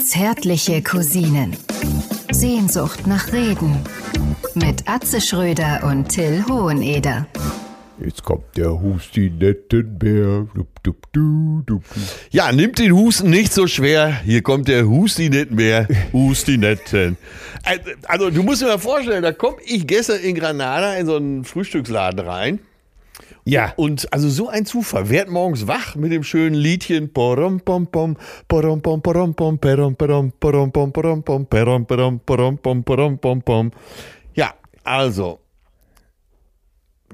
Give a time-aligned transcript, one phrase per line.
[0.00, 1.56] Zärtliche Cousinen.
[2.30, 3.76] Sehnsucht nach Reden.
[4.54, 7.26] Mit Atze Schröder und Till Hoheneder.
[8.00, 10.46] Jetzt kommt der Hustinettenbär.
[12.30, 14.20] Ja, nimmt den Husten nicht so schwer.
[14.24, 15.88] Hier kommt der Hustinettenbär.
[16.12, 17.16] Hustinetten.
[18.04, 21.44] Also, du musst dir mal vorstellen, da komme ich gestern in Granada in so einen
[21.44, 22.60] Frühstücksladen rein.
[23.48, 23.72] Ja.
[23.76, 25.08] Und also so ein Zufall.
[25.08, 27.12] Werd morgens wach mit dem schönen Liedchen.
[27.12, 32.20] Porom, pom, pom, porom, pom, porom, pom, perom, perom, porom, pom, porom, pom, perom, perom,
[32.20, 33.70] porom, pom, porom, pom, pom.
[34.34, 34.54] Ja,
[34.84, 35.40] also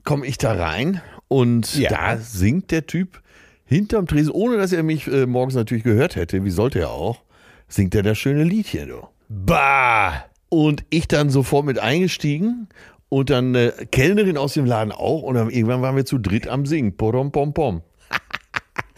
[0.02, 1.90] komme ich da rein und Ja.
[1.90, 3.22] da singt der Typ
[3.64, 7.22] hinterm Tresen, ohne dass er mich äh, morgens natürlich gehört hätte, wie sollte er auch,
[7.68, 8.88] singt er das schöne Liedchen.
[8.88, 9.06] Du.
[9.28, 10.24] Bah.
[10.50, 12.68] Und ich dann sofort mit eingestiegen
[13.14, 16.48] und dann äh, Kellnerin aus dem Laden auch und dann irgendwann waren wir zu dritt
[16.48, 16.96] am Singen.
[16.96, 17.82] Porom, pom, pom.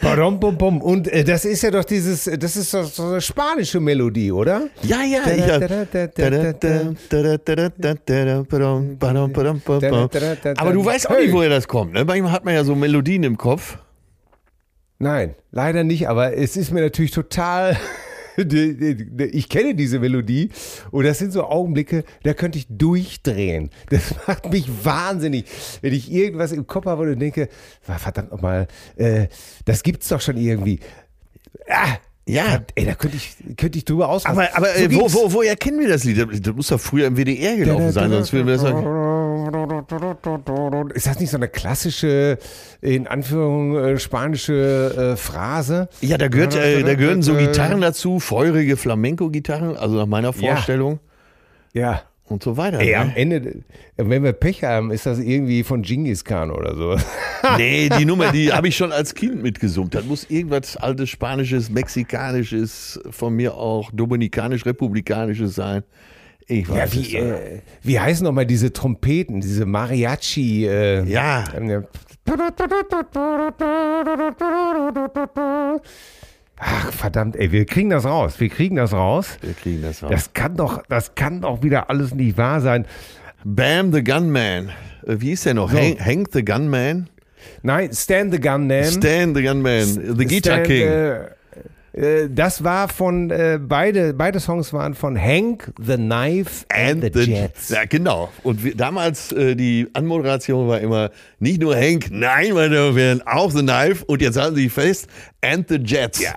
[0.01, 0.81] Badum, bum, bum.
[0.83, 4.31] Und äh, das ist ja doch dieses, äh, das ist doch so eine spanische Melodie,
[4.31, 4.69] oder?
[4.83, 5.57] Ja, ja, ja.
[10.57, 11.95] Aber du weißt auch nicht, woher das kommt.
[11.95, 12.05] Ne?
[12.05, 13.79] Manchmal hat man ja so Melodien im Kopf.
[14.99, 17.77] Nein, leider nicht, aber es ist mir natürlich total.
[18.37, 20.51] Ich kenne diese Melodie
[20.91, 23.71] und das sind so Augenblicke, da könnte ich durchdrehen.
[23.89, 25.47] Das macht mich wahnsinnig,
[25.81, 27.49] wenn ich irgendwas im Kopf habe und denke,
[27.87, 29.29] "Ah, verdammt nochmal, äh,
[29.65, 30.81] das gibt's doch schon irgendwie.
[31.69, 31.97] Ah,
[32.29, 32.61] Ja.
[32.75, 34.41] ey, da könnte ich, könnte ich drüber ausrasten.
[34.41, 35.15] Aber, aber So äh, wo, ging's.
[35.15, 36.19] wo, woher kennen wir das Lied?
[36.45, 38.85] Das muss doch früher im WDR gelaufen sein, sonst würden wir das sagen.
[40.95, 42.39] Ist das nicht so eine klassische,
[42.81, 45.89] in Anführung, äh, spanische äh, Phrase?
[46.01, 50.99] Ja, da, gehört, äh, da gehören so Gitarren dazu, feurige Flamenco-Gitarren, also nach meiner Vorstellung
[51.73, 52.03] Ja.
[52.29, 52.81] Und so weiter.
[52.81, 53.17] Ey, am ne?
[53.17, 53.63] Ende,
[53.97, 56.97] wenn wir Pech haben, ist das irgendwie von Genghis Khan oder so.
[57.57, 59.95] Nee, die Nummer, die habe ich schon als Kind mitgesummt.
[59.95, 65.85] Das muss irgendwas altes Spanisches, Mexikanisches, von mir auch Dominikanisch-Republikanisches sein.
[66.49, 70.67] Ich weiß Ja, wie, äh, wie heißen nochmal diese Trompeten, diese Mariachi?
[70.67, 71.45] Äh, Ja.
[76.59, 78.41] Ach, verdammt, ey, wir kriegen das raus.
[78.41, 79.39] Wir kriegen das raus.
[79.43, 80.11] Wir kriegen das raus.
[80.11, 82.87] Das kann doch, das kann doch wieder alles nicht wahr sein.
[83.45, 84.71] Bam the Gunman.
[85.07, 85.71] Äh, Wie ist der noch?
[85.71, 85.77] So.
[85.77, 87.09] Hank, Hank the Gunman?
[87.63, 88.85] Nein, Stan the Gunman.
[88.85, 90.17] Stan the Gunman.
[90.17, 90.89] The Guitar Stan, King.
[90.89, 91.19] Äh,
[91.97, 97.21] äh, das war von, äh, beide, beide Songs waren von Hank, The Knife and, the,
[97.21, 97.71] Jets.
[97.71, 98.31] Ja, genau.
[98.43, 102.99] Und wir, damals äh, die Anmoderation war immer nicht nur Hank, nein, meine Damen und
[102.99, 104.05] Herren, auch The Knife.
[104.07, 105.09] Und jetzt halten Sie fest,
[105.41, 106.21] and the Jets.
[106.21, 106.35] Ja.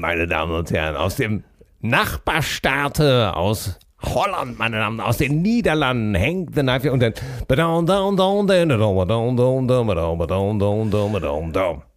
[0.00, 1.44] Meine Damen und Herren, aus dem
[1.80, 7.12] Nachbarstaate, aus Holland, meine Damen, aus den Niederlanden, Hank the Knife und dann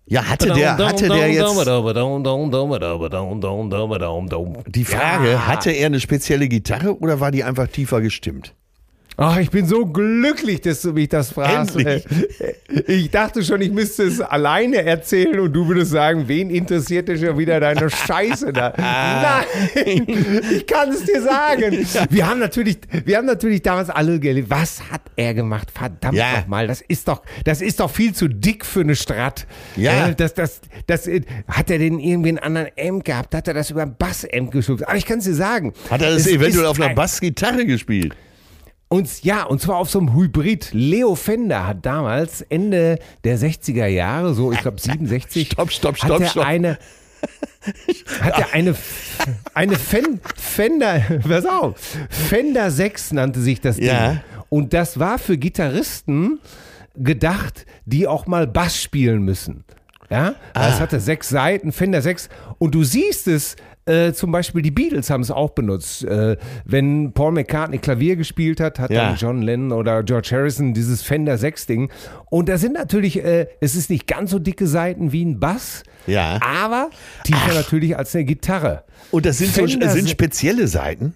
[0.06, 1.66] Ja, hatte der, hatte der jetzt
[4.68, 8.54] die Frage, hatte er eine spezielle Gitarre oder war die einfach tiefer gestimmt?
[9.16, 11.76] Ach, ich bin so glücklich, dass du mich das fragst.
[11.76, 12.04] Endlich.
[12.88, 17.20] Ich dachte schon, ich müsste es alleine erzählen und du würdest sagen, wen interessiert denn
[17.20, 18.74] schon wieder deine Scheiße da?
[18.78, 20.08] Nein,
[20.52, 21.86] ich kann es dir sagen.
[22.10, 24.50] Wir haben natürlich, wir haben natürlich damals alle geliebt.
[24.50, 25.70] Was hat er gemacht?
[25.72, 26.40] Verdammt Ja.
[26.40, 29.46] nochmal, das ist doch, das ist doch viel zu dick für eine Strat.
[29.76, 30.08] Ja.
[30.08, 33.36] Äh, Das, das, das, äh, hat er denn irgendwie einen anderen Amp gehabt?
[33.36, 34.88] Hat er das über ein Bass-Amp geschubst?
[34.88, 35.74] Aber ich kann es dir sagen.
[35.92, 38.16] Hat er das es eventuell auf einer ein- Bassgitarre gespielt?
[38.94, 40.70] Und ja, und zwar auf so einem Hybrid.
[40.74, 46.06] Leo Fender hat damals Ende der 60er Jahre, so ich glaube 67, Stopp, stopp, hat
[46.10, 46.46] stopp, er stopp.
[46.46, 46.78] eine
[48.22, 48.76] hat er eine
[49.54, 51.76] eine Fen, Fender, pass auf,
[52.10, 53.88] Fender 6 nannte sich das Ding.
[53.88, 54.22] Ja.
[54.50, 56.40] Und das war für Gitarristen
[56.96, 59.64] gedacht, die auch mal Bass spielen müssen.
[60.10, 60.70] Ja, Ah.
[60.70, 62.30] es hatte sechs Seiten, Fender 6.
[62.60, 63.56] Und du siehst es,
[63.86, 66.04] äh, zum Beispiel die Beatles haben es auch benutzt.
[66.06, 69.08] Äh, wenn Paul McCartney Klavier gespielt hat, hat Ja.
[69.08, 71.92] dann John Lennon oder George Harrison dieses Fender 6 Ding.
[72.30, 75.84] Und da sind natürlich, äh, es ist nicht ganz so dicke Seiten wie ein Bass,
[76.08, 76.40] Ja.
[76.42, 76.90] aber
[77.24, 78.84] tiefer natürlich als eine Gitarre.
[79.12, 81.14] Und das sind, so, sind spezielle Seiten?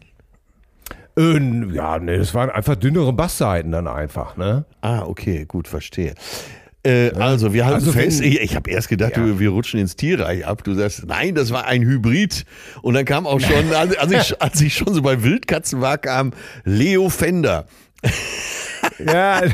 [1.18, 1.40] Äh,
[1.74, 4.66] ja, nee, das waren einfach dünnere Bassseiten dann einfach, ne?
[4.82, 6.14] Ah, okay, gut, verstehe.
[6.88, 9.24] Äh, also, wir halten Also fest, ich, ich habe erst gedacht, Ja.
[9.24, 10.64] du, wir rutschen ins Tierreich ab.
[10.64, 12.46] Du sagst, nein, das war ein Hybrid.
[12.82, 15.98] Und dann kam auch schon, als, als, ich, als ich schon so bei Wildkatzen war,
[15.98, 16.32] kam
[16.64, 17.68] Leo Fender.
[19.06, 19.42] Ja,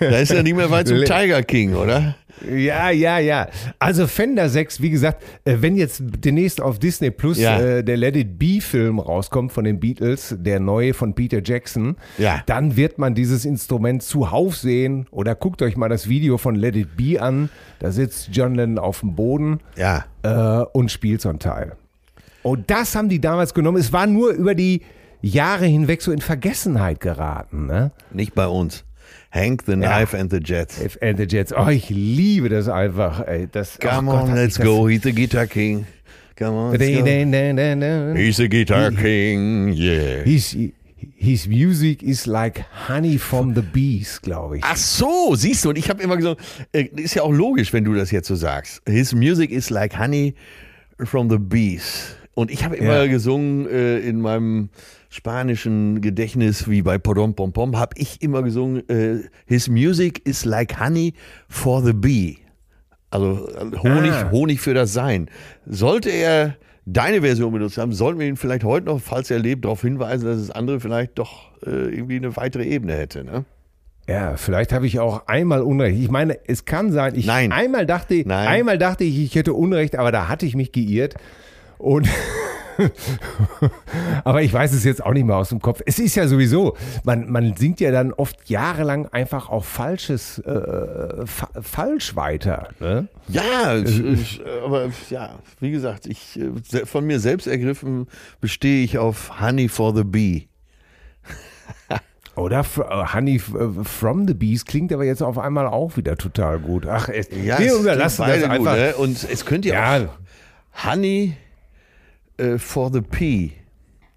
[0.00, 2.16] Da ist ja nicht mehr weit zum Tiger King, oder?
[2.54, 3.48] Ja, ja, ja.
[3.78, 7.58] Also Fender 6, wie gesagt, äh, wenn jetzt demnächst auf Disney Plus Ja.
[7.58, 12.42] äh, der Let It Be-Film rauskommt von den Beatles, der neue von Peter Jackson, Ja.
[12.46, 15.06] dann wird man dieses Instrument zuhauf sehen.
[15.10, 17.48] Oder guckt euch mal das Video von Let It Be an.
[17.78, 20.04] Da sitzt John Lennon auf dem Boden Ja.
[20.22, 21.72] äh, und spielt so ein Teil.
[22.42, 23.78] Und das haben die damals genommen.
[23.78, 24.82] Es war nur über die
[25.20, 27.66] Jahre hinweg so in Vergessenheit geraten.
[27.66, 27.90] Ne?
[28.12, 28.84] Nicht bei uns.
[29.36, 30.80] Hank the Knife and the Jets.
[31.02, 31.52] And the Jets.
[31.56, 33.26] Oh, ich liebe das einfach.
[33.26, 33.48] Ey.
[33.52, 34.88] Das, Come oh Gott, on, let's go.
[34.88, 35.86] He's the Guitar King.
[36.36, 36.72] Come on.
[36.78, 40.22] He's the Guitar King, yeah.
[40.24, 40.56] His,
[41.16, 44.64] his music is like honey from the bees, glaube ich.
[44.64, 46.40] Ach so, siehst du, und ich habe immer gesagt,
[46.72, 48.82] äh, ist ja auch logisch, wenn du das jetzt so sagst.
[48.86, 50.34] His music is like honey
[51.04, 52.16] from the bees.
[52.34, 53.06] Und ich habe immer Ja.
[53.06, 54.68] gesungen äh, in meinem
[55.08, 60.44] spanischen Gedächtnis, wie bei Podom Pom Pom, habe ich immer gesungen, äh, his music is
[60.44, 61.14] like honey
[61.48, 62.38] for the bee.
[63.10, 64.30] Also äh, Honig, Ah.
[64.30, 65.28] Honig für das Sein.
[65.64, 69.64] Sollte er deine Version benutzt haben, sollten wir ihn vielleicht heute noch, falls er lebt,
[69.64, 73.24] darauf hinweisen, dass das andere vielleicht doch äh, irgendwie eine weitere Ebene hätte.
[73.24, 73.44] Ne?
[74.08, 75.98] Ja, vielleicht habe ich auch einmal Unrecht.
[75.98, 77.50] Ich meine, es kann sein, ich Nein.
[77.50, 78.46] einmal dachte, Nein.
[78.46, 81.16] einmal dachte ich, ich hätte Unrecht, aber da hatte ich mich geirrt.
[81.78, 82.08] Und
[84.24, 85.80] aber ich weiß es jetzt auch nicht mehr aus dem Kopf.
[85.86, 91.26] Es ist ja sowieso, man, man singt ja dann oft jahrelang einfach auch falsches, äh,
[91.26, 92.68] fa falsch weiter.
[92.80, 93.08] Ne?
[93.28, 98.06] Ja, ich, ich, aber ja, wie gesagt, ich äh, von mir selbst ergriffen
[98.40, 100.48] bestehe ich auf Honey for the Bee.
[102.36, 106.58] Oder äh, Honey äh, from the Bees klingt aber jetzt auf einmal auch wieder total
[106.58, 106.86] gut.
[106.86, 108.72] Ach, es, Ja, wir es unterlassen das einfach.
[108.72, 108.94] Gut, ne?
[108.96, 111.36] Und es könnte ja, Ja, auch Honey
[112.38, 113.50] äh, for the Pea.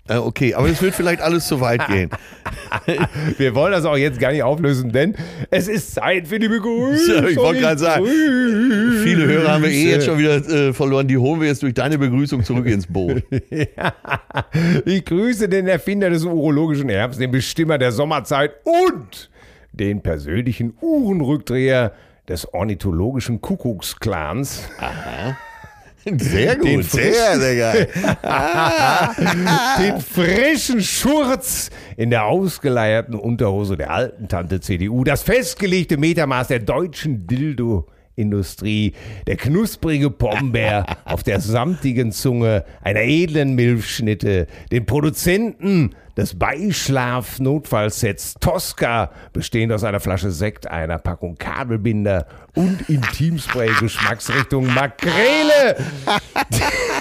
[0.09, 2.09] Äh, okay, aber es wird vielleicht alles zu weit gehen.
[3.37, 5.15] Wir wollen das auch jetzt gar nicht auflösen, denn
[5.51, 7.27] es ist Zeit für die Begrüßung.
[7.27, 8.05] Ich wollte gerade sagen,
[9.03, 11.07] Viele Hörer haben wir eh jetzt schon wieder äh, verloren.
[11.07, 13.23] Die holen wir jetzt durch deine Begrüßung zurück ins Boot.
[14.85, 19.29] Ich grüße den Erfinder des urologischen Herbst, den Bestimmer der Sommerzeit und
[19.71, 21.93] den persönlichen Uhrenrückdreher
[22.27, 24.69] des ornithologischen Kuckucksklans.
[26.05, 27.87] Sehr gut, Den sehr, sehr geil.
[29.79, 36.59] den frischen Schurz in der ausgeleierten Unterhose der alten Tante CDU, das festgelegte Metermaß der
[36.59, 37.27] deutschen
[38.19, 38.93] Dildo-Industrie,
[39.27, 49.11] der knusprige Pombeer auf der samtigen Zunge einer edlen Milchschnitte, den Produzenten des Beischlaf-Notfallsets Tosca,
[49.31, 55.77] bestehend aus einer Flasche Sekt, einer Packung Kabelbinder und Intimspray Geschmacksrichtung Makrele.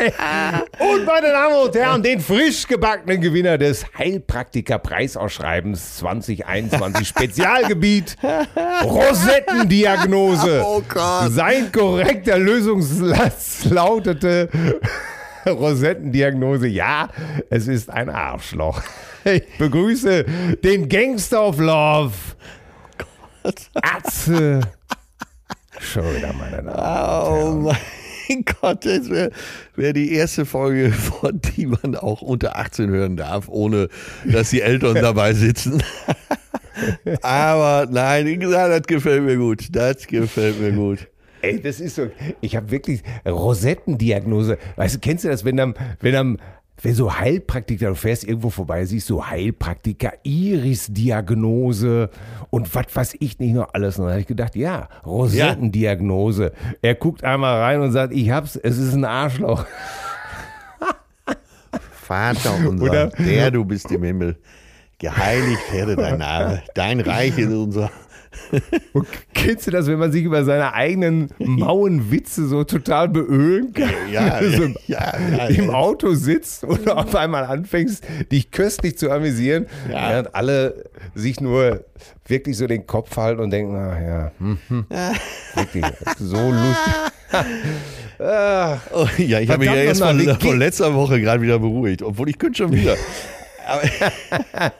[0.78, 8.16] Und meine Damen und Herren, den frisch gebackenen Gewinner des Heilpraktiker-Preisausschreibens 2021 Spezialgebiet
[8.82, 10.62] Rosettendiagnose.
[10.64, 11.32] Oh Gott.
[11.32, 14.48] Sein korrekter Lösungssatz lautete
[15.46, 17.10] Rosettendiagnose, ja,
[17.50, 18.80] es ist ein Arschloch.
[19.24, 20.24] Ich begrüße
[20.64, 22.14] den Gangster of Love,
[23.74, 24.60] Atze
[25.78, 27.32] Schröder, meine Damen und Herren.
[27.32, 27.76] Oh mein
[28.60, 29.30] Gott, das wäre
[29.76, 33.88] wär die erste Folge, von die man auch unter 18 hören darf, ohne
[34.24, 35.82] dass die Eltern dabei sitzen.
[37.22, 39.68] Aber nein, wie gesagt, das gefällt mir gut.
[39.72, 41.08] Das gefällt mir gut.
[41.42, 42.10] Ey, das ist so,
[42.40, 44.58] ich habe wirklich Rosettendiagnose.
[44.76, 46.38] Weißt du, kennst du das, wenn am, wenn am,
[46.82, 52.10] wenn so Heilpraktiker, du fährst irgendwo vorbei, siehst du Heilpraktiker, Iris-Diagnose
[52.50, 53.98] und was weiß ich nicht noch alles.
[53.98, 56.52] Und dann habe ich gedacht, ja, Rosettendiagnose.
[56.80, 59.66] Er guckt einmal rein und sagt, ich hab's, es ist ein Arschloch.
[61.92, 63.06] Vater unser, Oder?
[63.08, 64.38] der du bist im Himmel.
[64.98, 66.62] Geheiligt werde dein Name.
[66.74, 67.90] Dein Reich ist unser.
[68.92, 73.72] Und kennst du das, wenn man sich über seine eigenen mauen Witze so total beölen
[73.72, 73.90] kann?
[74.10, 75.72] Ja, so ja, ja, im ja.
[75.72, 81.84] Auto sitzt und auf einmal anfängst, dich köstlich zu amüsieren, während alle sich nur
[82.26, 84.86] wirklich so den Kopf halten und denken, ach ja, hm, hm,
[85.54, 85.84] wirklich,
[86.18, 86.94] so lustig.
[88.22, 92.28] Oh, ja, ich habe mich ja nochmal, von, von letzter Woche gerade wieder beruhigt, obwohl
[92.28, 92.94] ich könnte schon wieder.
[93.66, 94.72] Aber,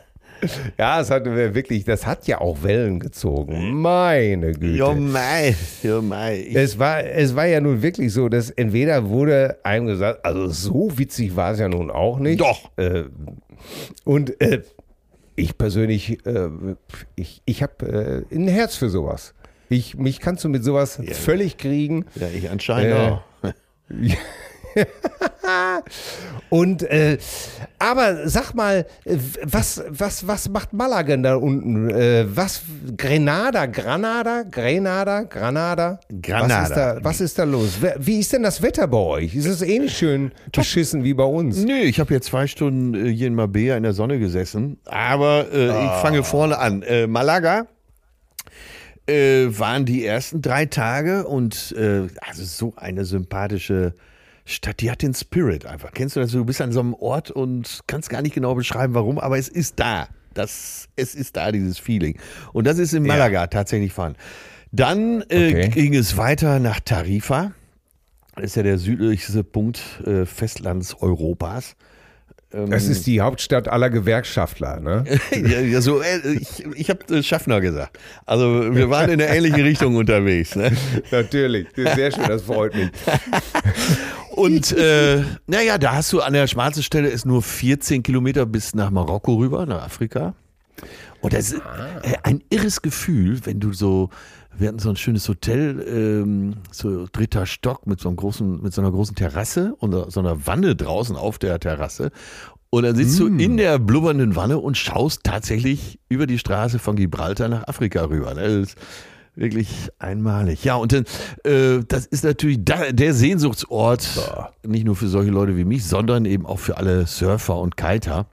[0.78, 3.80] ja, es hat wirklich, das hat ja auch Wellen gezogen.
[3.80, 4.76] Meine Güte.
[4.78, 6.46] ja, mei, ja, mei.
[6.54, 10.98] Es war, es war ja nun wirklich so, dass entweder wurde einem gesagt, also so
[10.98, 12.40] witzig war es ja nun auch nicht.
[12.40, 12.70] Doch.
[12.76, 13.04] Äh,
[14.04, 14.62] und äh,
[15.36, 16.48] ich persönlich, äh,
[17.16, 19.34] ich, ich habe äh, ein Herz für sowas.
[19.68, 22.06] Ich, mich kannst du mit sowas völlig kriegen.
[22.16, 23.22] ja, ich anscheinend Äh, auch.
[26.50, 27.18] Und äh,
[27.78, 31.88] aber sag mal, äh, was, was, was macht Malaga da unten?
[31.90, 32.62] Äh, was
[32.96, 36.00] Grenada, Granada, Grenada, Granada?
[36.20, 36.60] Granada.
[36.60, 37.78] Was ist da, was ist da los?
[37.98, 39.34] Wie ist denn das Wetter bei euch?
[39.34, 41.64] Ist es ähnlich schön beschissen wie bei uns?
[41.64, 45.46] Nö, ich habe jetzt zwei Stunden äh, hier in Marbella in der Sonne gesessen, aber
[45.52, 46.82] äh, ich fange vorne an.
[46.82, 47.66] Äh, Malaga
[49.08, 53.94] waren die ersten drei Tage und also so eine sympathische
[54.50, 55.92] Stadt, die hat den Spirit einfach.
[55.92, 56.32] Kennst du das?
[56.32, 59.48] Du bist an so einem Ort und kannst gar nicht genau beschreiben, warum, aber es
[59.48, 60.08] ist da.
[60.34, 62.18] Das, es ist da, dieses Feeling.
[62.52, 64.18] Und das ist in Malaga tatsächlich vorhanden.
[64.72, 65.68] Dann äh, Okay.
[65.70, 67.52] ging es weiter nach Tarifa.
[68.36, 71.74] Das ist ja der südlichste Punkt äh, Festlands Europas.
[72.50, 75.04] Das ist die Hauptstadt aller Gewerkschaftler, ne?
[75.70, 77.96] ja, so, äh, ich ich habe äh, Schaffner gesagt.
[78.26, 80.56] Also wir waren in eine ähnliche Richtung unterwegs.
[80.56, 80.72] Ne?
[81.12, 81.68] Natürlich.
[81.76, 82.90] Sehr schön, das freut mich.
[84.32, 88.74] Und äh, naja, da hast du an der schwarzen Stelle ist nur 14 Kilometer bis
[88.74, 90.34] nach Marokko rüber, nach Afrika.
[91.20, 91.62] Und das ist
[92.02, 94.10] äh, ein irres Gefühl, wenn du so,
[94.58, 98.74] wir hatten so ein schönes Hotel, ähm, so dritter Stock mit so einem großen, mit
[98.74, 102.10] so einer großen Terrasse und so einer Wanne draußen auf der Terrasse.
[102.70, 106.94] Und dann sitzt du in der blubbernden Wanne und schaust tatsächlich über die Straße von
[106.94, 108.34] Gibraltar nach Afrika rüber.
[108.34, 108.76] Das ist
[109.34, 110.62] wirklich einmalig.
[110.64, 111.04] Ja, und dann,
[111.44, 114.08] äh, das ist natürlich da, der Sehnsuchtsort,
[114.64, 118.26] nicht nur für solche Leute wie mich, sondern eben auch für alle Surfer und Kiter.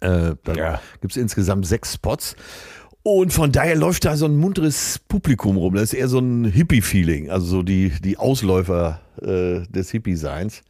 [0.00, 0.80] Äh, da Ja.
[1.02, 2.36] gibt es insgesamt sechs Spots.
[3.02, 5.74] Und von daher läuft da so ein munteres Publikum rum.
[5.74, 10.62] Das ist eher so ein Hippie-Feeling, also so die, die Ausläufer äh, des Hippie-Seins.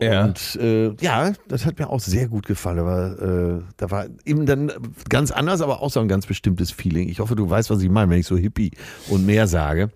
[0.00, 0.24] Ja.
[0.24, 2.78] Und äh, ja, das hat mir auch sehr gut gefallen.
[2.78, 4.72] Aber äh, da war eben dann
[5.08, 7.08] ganz anders, aber auch so ein ganz bestimmtes Feeling.
[7.08, 8.70] Ich hoffe, du weißt, was ich meine, wenn ich so Hippie
[9.08, 9.90] und mehr sage.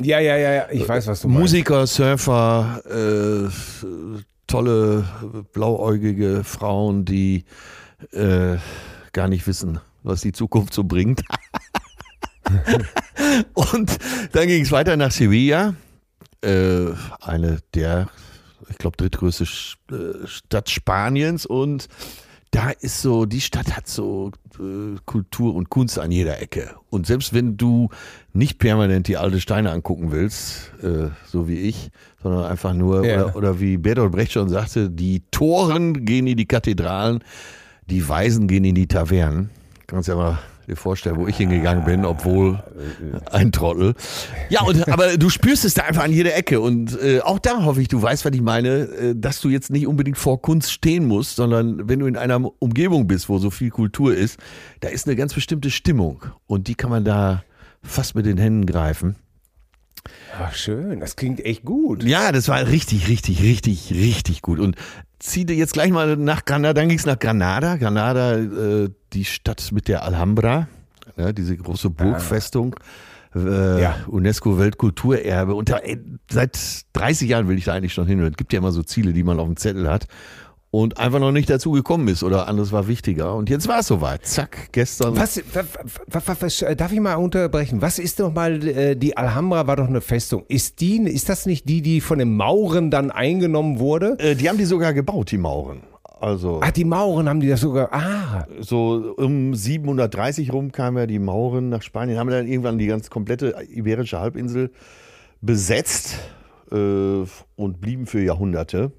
[0.00, 0.66] Ja, ja, ja, ja.
[0.70, 1.40] Ich weiß, was du meinst.
[1.40, 3.48] Musiker, Surfer, äh,
[4.46, 5.04] tolle
[5.52, 7.44] blauäugige Frauen, die
[8.12, 8.56] äh,
[9.12, 11.22] gar nicht wissen, was die Zukunft so bringt.
[13.54, 13.98] Und
[14.32, 15.74] dann ging es weiter nach Sevilla,
[16.42, 16.86] äh,
[17.20, 18.08] eine der,
[18.70, 19.44] ich glaube, drittgrößte
[19.92, 21.44] äh, Stadt Spaniens.
[21.44, 21.88] Und
[22.50, 26.70] da ist so, die Stadt hat so äh, Kultur und Kunst an jeder Ecke.
[26.88, 27.90] Und selbst wenn du
[28.32, 31.90] nicht permanent die alte Steine angucken willst, äh, so wie ich,
[32.22, 33.26] sondern einfach nur, Ja.
[33.26, 37.22] oder, oder wie Bertolt Brecht schon sagte, die Toren gehen in die Kathedralen,
[37.90, 39.50] die Weisen gehen in die Tavernen.
[39.88, 42.62] Kannst ja mal dir vorstellen, wo ich hingegangen bin, obwohl
[43.32, 43.94] ein Trottel.
[44.50, 46.60] Ja, und, aber du spürst es da einfach an jeder Ecke.
[46.60, 49.70] Und äh, auch da hoffe ich, du weißt, was ich meine, äh, dass du jetzt
[49.70, 53.48] nicht unbedingt vor Kunst stehen musst, sondern wenn du in einer Umgebung bist, wo so
[53.48, 54.38] viel Kultur ist,
[54.80, 56.22] da ist eine ganz bestimmte Stimmung.
[56.46, 57.42] Und die kann man da
[57.82, 59.16] fast mit den Händen greifen.
[60.40, 61.00] Ach, schön.
[61.00, 62.02] Das klingt echt gut.
[62.04, 64.58] Ja, das war richtig, richtig, richtig, richtig gut.
[64.60, 64.76] Und
[65.18, 67.76] zieh dir jetzt gleich mal nach Granada, dann ging es nach Granada.
[67.76, 70.68] Granada, äh, die Stadt mit der Alhambra,
[71.16, 72.76] ja, diese große Burgfestung.
[73.34, 73.96] Äh, Ja.
[74.06, 75.54] UNESCO-Weltkulturerbe.
[75.54, 75.98] Und da, ey,
[76.30, 76.58] seit
[76.94, 78.20] 30 Jahren will ich da eigentlich schon hin.
[78.20, 80.06] Und es gibt ja immer so Ziele, die man auf dem Zettel hat.
[80.70, 83.34] Und einfach noch nicht dazu gekommen ist oder anderes war wichtiger.
[83.34, 84.26] Und jetzt war es soweit.
[84.26, 85.16] Zack, gestern.
[85.16, 87.80] Was, was, was, was, darf ich mal unterbrechen?
[87.80, 90.44] Was ist doch mal, äh, die Alhambra war doch eine Festung.
[90.48, 94.18] Ist die, ist das nicht die, die von den Mauren dann eingenommen wurde?
[94.18, 95.80] Äh, die haben die sogar gebaut, die Mauren.
[96.20, 96.60] Also.
[96.62, 98.46] Ah, die Mauren haben die das sogar, ah.
[98.60, 103.08] so um 730 rum kamen ja die Mauren nach Spanien, haben dann irgendwann die ganz
[103.08, 104.70] komplette iberische Halbinsel
[105.40, 106.18] besetzt
[106.72, 107.24] äh,
[107.56, 108.92] und blieben für Jahrhunderte.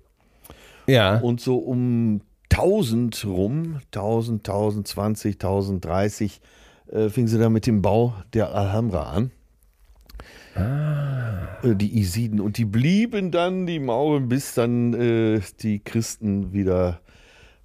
[0.90, 1.20] Ja.
[1.20, 6.42] Und so um 1000 rum, 1000, 1020, 1030,
[6.92, 9.32] äh, fingen sie dann mit dem Bau der Alhambra an.
[10.56, 12.40] Äh, Die Isiden.
[12.40, 17.02] Und die blieben dann, die Mauren, bis dann äh, die Christen wieder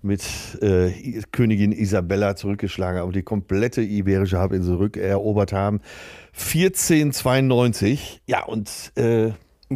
[0.03, 0.23] mit
[0.61, 5.81] äh, Königin Isabella zurückgeschlagen haben und die komplette iberische Halbinsel rückerobert haben.
[6.35, 8.21] 1492.
[8.27, 9.31] Ja, und äh,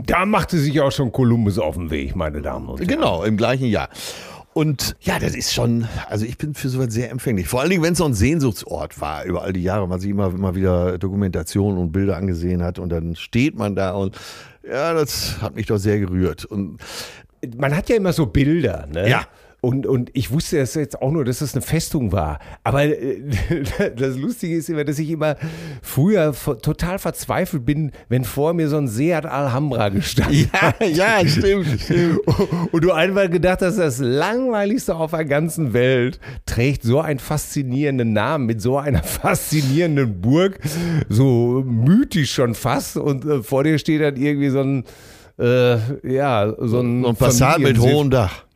[0.07, 2.89] Da machte sich auch schon Kolumbus auf den Weg, meine Damen und Herren.
[2.89, 3.89] Genau, im gleichen Jahr.
[4.55, 7.47] Und ja, das ist schon, also ich bin für sowas sehr empfänglich.
[7.47, 10.11] Vor allen Dingen, wenn es so ein Sehnsuchtsort war über all die Jahre, man sich
[10.11, 14.19] immer, immer wieder Dokumentationen und Bilder angesehen hat und dann steht man da und
[14.69, 16.45] ja, das hat mich doch sehr gerührt.
[16.45, 16.81] Und
[17.57, 19.09] Man hat ja immer so Bilder, ne?
[19.09, 19.23] Ja.
[19.61, 22.39] Und, und ich wusste das jetzt auch nur, dass es eine Festung war.
[22.63, 23.21] Aber äh,
[23.97, 25.37] das Lustige ist immer, dass ich immer
[25.83, 31.67] früher total verzweifelt bin, wenn vor mir so ein Seat Alhambra gestanden ja, ja, stimmt,
[31.81, 32.21] stimmt.
[32.73, 38.13] Und du einmal gedacht hast, das langweiligste auf der ganzen Welt trägt so einen faszinierenden
[38.13, 40.61] Namen mit so einer faszinierenden Burg,
[41.09, 42.97] so mythisch schon fast.
[42.97, 44.85] Und äh, vor dir steht dann irgendwie so ein
[45.39, 45.79] äh,
[46.15, 48.48] ja, so ein, So ein Passat mit hohem Dach.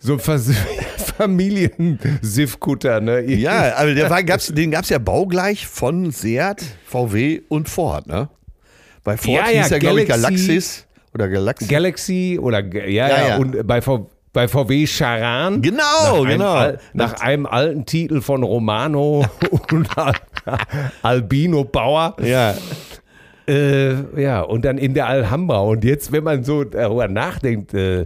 [0.00, 0.18] So
[1.18, 3.22] Familiensiffkutter, ne?
[3.22, 8.06] Ja, aber der war, gab's, den gab es ja baugleich von Seat, VW und Ford,
[8.06, 8.28] ne?
[9.02, 11.66] Bei Ford Ja, ja, hieß er, glaube ich, Galaxis oder Galaxy.
[11.66, 13.36] Galaxy oder ja, ja, Ja, ja.
[13.38, 15.60] und bei, v, bei VW Charan.
[15.62, 16.52] Genau, nach einem, genau.
[16.52, 19.24] Al, nach einem alten Titel von Romano
[19.72, 20.14] und Al,
[21.02, 22.14] Albino Bauer.
[22.22, 22.54] ja,
[23.48, 25.60] Äh, ja, und dann in der Alhambra.
[25.60, 28.04] Und jetzt, wenn man so darüber nachdenkt, äh,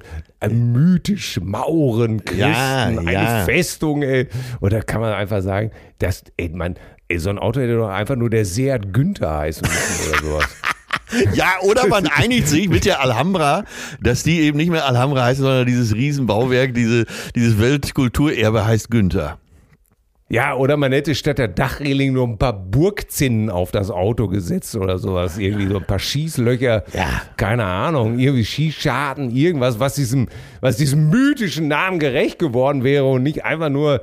[0.48, 3.44] mythisch Mauren, Christen, Ja, eine ja.
[3.44, 4.28] Festung, ey.
[4.60, 6.76] Und da kann man einfach sagen, dass, ey, man,
[7.08, 10.48] ey, so ein Auto hätte doch einfach nur der Seat Günther heißen müssen oder sowas.
[11.34, 13.64] ja, oder man einigt sich mit der Alhambra,
[14.00, 19.38] dass die eben nicht mehr Alhambra heißt, sondern dieses Riesenbauwerk, diese, dieses Weltkulturerbe heißt Günther.
[20.32, 24.74] Ja, oder man hätte statt der Dachreling nur ein paar Burgzinnen auf das Auto gesetzt
[24.74, 25.36] oder sowas.
[25.36, 26.84] Irgendwie so ein paar Schießlöcher.
[26.94, 27.22] Ja.
[27.36, 28.18] Keine Ahnung.
[28.18, 30.28] Irgendwie Schießscharten, irgendwas, was diesem,
[30.62, 34.00] was diesem mythischen Namen gerecht geworden wäre und nicht einfach nur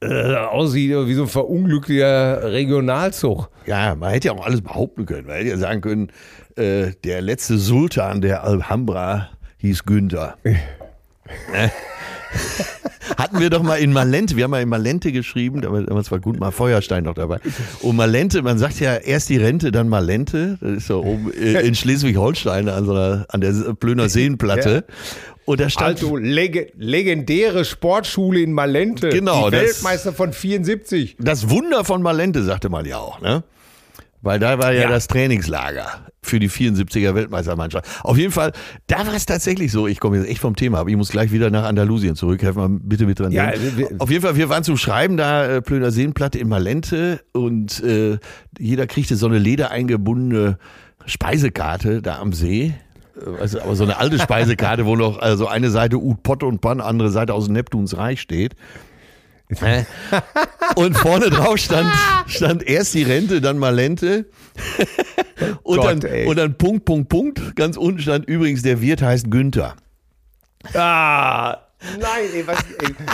[0.00, 3.50] äh, aussieht wie so ein verunglückter Regionalzug.
[3.66, 5.26] Ja, man hätte ja auch alles behaupten können.
[5.26, 6.10] Man hätte ja sagen können,
[6.56, 9.28] äh, der letzte Sultan der Alhambra
[9.58, 10.38] hieß Günther.
[13.16, 16.10] Hatten wir doch mal in Malente, wir haben mal in Malente geschrieben, da war damals
[16.10, 17.38] war gut mal Feuerstein noch dabei.
[17.80, 20.58] Und Malente, man sagt ja erst die Rente, dann Malente.
[20.60, 24.84] Das ist so oben äh, in Schleswig-Holstein an, so einer, an der Plöner Seenplatte.
[25.44, 29.08] Und da stand Also leg legendäre Sportschule in Malente.
[29.10, 31.16] Genau, Die das- Weltmeister von 74.
[31.20, 33.44] das Wunder von Malente, sagte man ja auch, ne?
[34.26, 34.88] Weil da war ja, Ja.
[34.90, 35.86] das Trainingslager
[36.22, 37.86] für die 74er Weltmeistermannschaft.
[38.02, 38.50] Auf jeden Fall,
[38.88, 41.30] da war es tatsächlich so, ich komme jetzt echt vom Thema, aber ich muss gleich
[41.30, 42.42] wieder nach Andalusien zurück.
[42.42, 43.30] Helfen mal bitte mit dran.
[43.30, 47.20] Ja, wir- Auf jeden Fall, wir waren zum Schreiben da, äh, Plöner Seenplatte in Malente
[47.32, 48.18] und äh,
[48.58, 50.58] jeder kriegte so eine ledereingebundene
[51.04, 52.74] Speisekarte da am See.
[53.16, 56.60] Äh, Also, aber so eine alte Speisekarte, wo noch also eine Seite Ut Pott und
[56.60, 58.56] Pan, andere Seite aus Neptuns Reich steht.
[60.76, 61.88] Und vorne drauf stand,
[62.26, 64.26] stand erst die Rente, dann Malente.
[65.62, 67.56] Und, Gott, dann, und dann Punkt, Punkt, Punkt.
[67.56, 69.76] Ganz unten stand übrigens, der Wirt heißt Günther.
[70.72, 71.58] Ah,
[72.00, 72.58] nein, ey, was,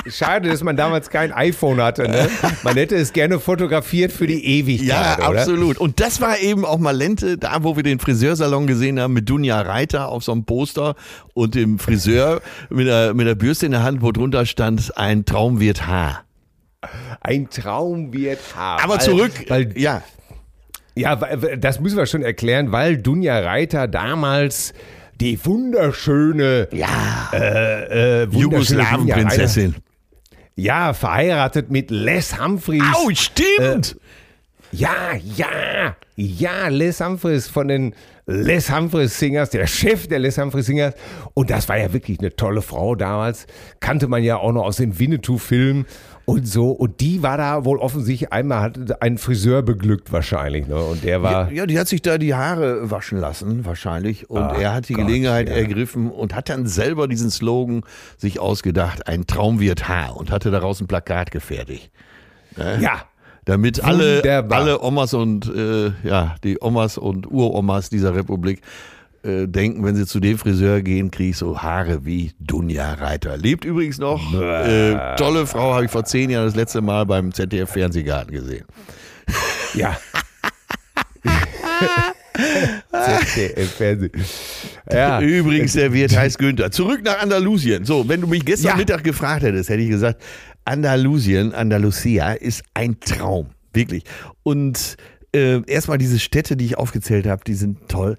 [0.04, 2.08] ey, schade, dass man damals kein iPhone hatte.
[2.08, 2.28] Ne?
[2.62, 4.88] Man hätte es gerne fotografiert für die Ewigkeit.
[5.18, 5.40] Ja, oder?
[5.40, 5.78] absolut.
[5.78, 9.60] Und das war eben auch Malente, da wo wir den Friseursalon gesehen haben mit Dunja
[9.60, 10.94] Reiter auf so einem Poster
[11.34, 15.24] und dem Friseur mit der, mit der Bürste in der Hand, wo drunter stand, ein
[15.24, 16.24] Traum wird Haar.
[17.20, 18.82] Ein Traum wird haben.
[18.82, 20.02] Aber weil, zurück, Weil, ja,
[20.94, 24.74] ja, weil- das müssen wir schon erklären, weil Dunja Reiter damals
[25.22, 29.76] die wunderschöne, ja, äh, äh, Jugoslawen-Prinzessin.
[30.56, 32.82] Ja, verheiratet mit Les Humphreys.
[32.92, 33.96] Au, stimmt!
[34.72, 34.90] Ja,
[35.36, 37.94] ja, ja, Les Humphreys von den
[38.26, 40.94] Les Humphreys Singers, der Chef der Les Humphreys Singers.
[41.34, 43.46] Und das war ja wirklich eine tolle Frau damals.
[43.80, 45.86] Kannte man ja auch noch aus dem Winnetou-Film
[46.24, 46.70] und so.
[46.70, 50.66] Und die war da wohl offensichtlich einmal, hat einen Friseur beglückt wahrscheinlich.
[50.66, 50.76] Ne?
[50.76, 51.50] Und der war.
[51.52, 54.30] Ja, die hat sich da die Haare waschen lassen, wahrscheinlich.
[54.30, 55.56] Und Ach er hat die Gott, Gelegenheit ja.
[55.56, 57.82] ergriffen und hat dann selber diesen Slogan
[58.16, 61.90] sich ausgedacht, ein Traum wird Haar und hatte daraus ein Plakat gefertigt.
[62.56, 63.02] ja.
[63.44, 64.60] Damit alle, Wunderbar.
[64.60, 68.62] alle Omas und äh, ja, die Omas und Uromas dieser Republik
[69.24, 73.36] äh, denken, wenn sie zu dem Friseur gehen, kriege ich so Haare wie Dunja Reiter.
[73.36, 74.32] Lebt übrigens noch.
[74.34, 78.64] Äh, tolle Frau, habe ich vor zehn Jahren das letzte Mal beim ZDF Fernsehgarten gesehen.
[79.74, 79.96] Ja.
[82.34, 84.12] ZDF Fernsehen.
[84.90, 85.20] Ja.
[85.20, 86.70] Übrigens, der Wirt heißt Günther.
[86.70, 87.84] Zurück nach Andalusien.
[87.84, 88.76] So, wenn du mich gestern Ja.
[88.76, 90.20] Mittag gefragt hättest, hätte ich gesagt,
[90.64, 93.48] Andalusien, Andalusia ist ein Traum.
[93.72, 94.04] Wirklich.
[94.42, 94.96] Und
[95.34, 98.16] äh, erstmal diese Städte, die ich aufgezählt habe, die sind toll.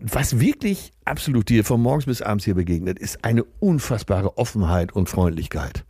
[0.00, 4.92] Und was wirklich absolut dir von morgens bis abends hier begegnet, ist eine unfassbare Offenheit
[4.92, 5.84] und Freundlichkeit.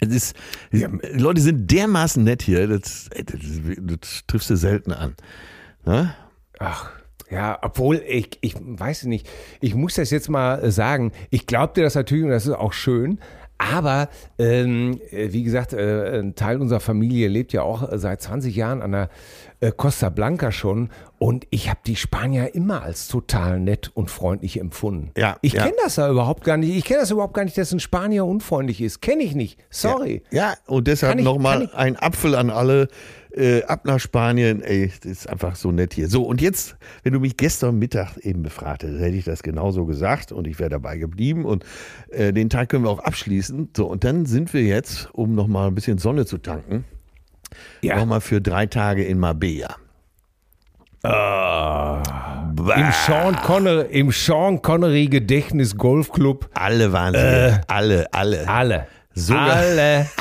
[0.00, 0.36] Es ist,
[0.72, 3.40] die Leute sind dermaßen nett hier, das, das,
[3.80, 5.14] das triffst du selten an.
[5.84, 6.14] Ne?
[6.58, 6.92] Ach,
[7.30, 9.28] ja, obwohl ich, ich weiß nicht,
[9.60, 11.12] ich muss das jetzt mal sagen.
[11.30, 13.18] Ich glaubte das natürlich und das ist auch schön.
[13.58, 18.20] Aber ähm, äh, wie gesagt, äh, ein Teil unserer Familie lebt ja auch äh, seit
[18.20, 19.08] 20 Jahren an der
[19.60, 24.60] äh, Costa Blanca schon und ich habe die Spanier immer als total nett und freundlich
[24.60, 25.12] empfunden.
[25.16, 25.62] Ja, ich ja.
[25.62, 26.76] kenne das ja überhaupt gar nicht.
[26.76, 29.00] Ich kenne das überhaupt gar nicht, dass ein Spanier unfreundlich ist.
[29.00, 29.58] Kenne ich nicht.
[29.70, 30.22] Sorry.
[30.30, 32.88] Ja, und deshalb nochmal ein Apfel an alle.
[33.36, 36.08] Äh, ab nach Spanien, ey, das ist einfach so nett hier.
[36.08, 39.86] So, und jetzt, wenn du mich gestern Mittag eben befragt hättest, hätte ich das genauso
[39.86, 41.64] gesagt und ich wäre dabei geblieben und
[42.10, 43.70] äh, den Tag können wir auch abschließen.
[43.76, 46.84] So, und dann sind wir jetzt, um nochmal ein bisschen Sonne zu tanken,
[47.82, 47.96] Ja.
[47.96, 49.74] nochmal für drei Tage in Marbella.
[51.04, 56.48] Im Sean Connery, im Sean Connery Gedächtnis Golfclub.
[56.54, 57.60] Alle waren sie.
[57.68, 58.48] alle, alle.
[58.48, 58.86] Alle.
[59.12, 60.06] Sogar- Alle.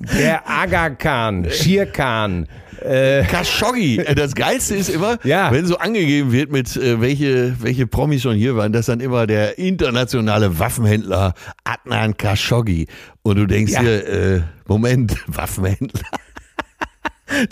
[0.00, 2.46] Der Aga Khan, Shir Khan,
[2.80, 3.98] Khashoggi.
[3.98, 5.50] Äh, Das Geilste ist immer, Ja.
[5.52, 9.26] wenn so angegeben wird, mit äh, welche, welche Promis schon hier waren, dass dann immer
[9.26, 11.34] der internationale Waffenhändler
[11.64, 12.86] Adnan Khashoggi.
[13.22, 13.82] Und du denkst Ja.
[13.82, 14.06] dir,
[14.36, 16.02] äh, Moment, Waffenhändler.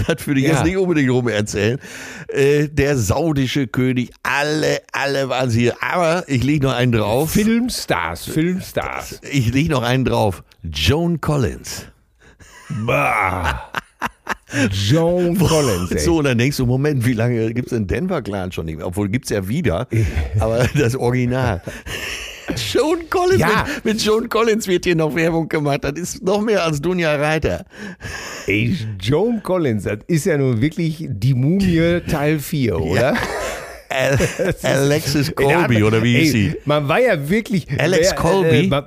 [0.07, 0.55] Das würde ich Ja.
[0.55, 1.79] jetzt nicht unbedingt rum erzählen.
[2.29, 5.75] Äh, der saudische König, alle, alle waren sie hier.
[5.83, 7.33] Aber ich lege noch einen drauf.
[7.33, 9.21] Filmstars, Filmstars.
[9.31, 10.45] Ich lege noch einen drauf.
[10.63, 11.89] Joan Collins.
[12.85, 13.71] Bah.
[14.71, 15.99] Joan Collins, ey.
[15.99, 18.77] So, und dann denkst du, Moment, wie lange gibt es den Denver Clan schon nicht
[18.77, 18.87] mehr?
[18.87, 19.87] Obwohl gibt es ja wieder,
[20.41, 21.63] aber das Original.
[22.73, 23.67] Joan Collins, Ja.
[23.77, 25.81] mit, mit Joan Collins wird hier noch Werbung gemacht.
[25.83, 27.65] Das ist noch mehr als Dunja Reiter.
[28.47, 33.15] Ey, Joan Collins, das ist ja nun wirklich die Mumie Teil 4, oder?
[33.89, 34.19] Al
[34.63, 36.55] Alexis Colby, oder wie hieß sie?
[36.65, 37.67] Man war ja wirklich.
[37.81, 38.67] Alex wer- Colby?
[38.69, 38.87] man-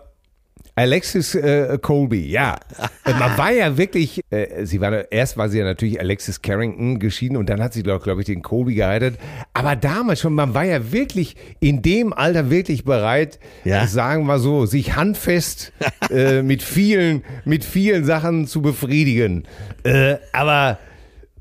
[0.80, 2.56] Alexis äh, Colby, ja.
[3.04, 7.00] Äh, Man war ja wirklich, äh, sie war, erst war sie ja natürlich Alexis Carrington
[7.00, 9.20] geschieden und dann hat sie, glaube glaub ich, den Colby geheiratet.
[9.54, 13.86] Aber damals schon, man war ja wirklich in dem Alter wirklich bereit, Ja.
[13.88, 15.74] sagen wir so, sich handfest
[16.12, 19.44] äh, mit vielen, mit vielen Sachen zu befriedigen.
[19.84, 20.80] Äh, aber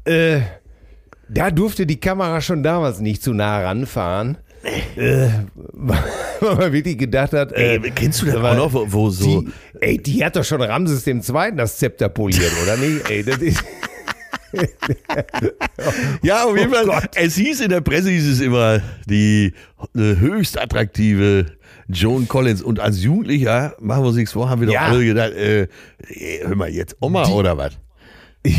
[0.04, 0.40] äh,
[1.28, 4.36] da durfte die Kamera schon damals nicht zu nah ranfahren.
[4.96, 5.28] Äh,
[6.40, 9.10] weil man wirklich gedacht hat, äh, Ey, kennst du das aber auch noch, wo, wo
[9.10, 9.42] so...
[9.42, 9.48] die,
[9.80, 13.08] ey, die hat doch schon Ramses dem Zweiten das Zepter poliert, oder nicht?
[13.10, 13.62] Ey, das ist,
[16.22, 16.86] Ja, auf jeden Oh Fall.
[16.86, 17.10] Gott.
[17.14, 19.52] Es hieß in der Presse, hieß es immer, die
[19.96, 21.46] äh, höchst attraktive
[21.88, 22.62] Joan Collins.
[22.62, 24.86] Und als Jugendlicher, machen wir uns nichts vor, haben wir doch Ja.
[24.86, 25.68] alle gedacht, äh,
[26.42, 27.72] hör mal, jetzt Oma oder was?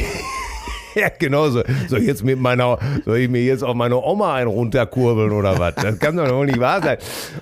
[0.96, 1.64] ja, genau so.
[1.88, 5.58] Soll ich jetzt mit meiner, soll ich mir jetzt auf meine Oma einen runterkurbeln oder
[5.60, 5.76] was?
[5.76, 6.98] Das kann doch wohl nicht wahr sein.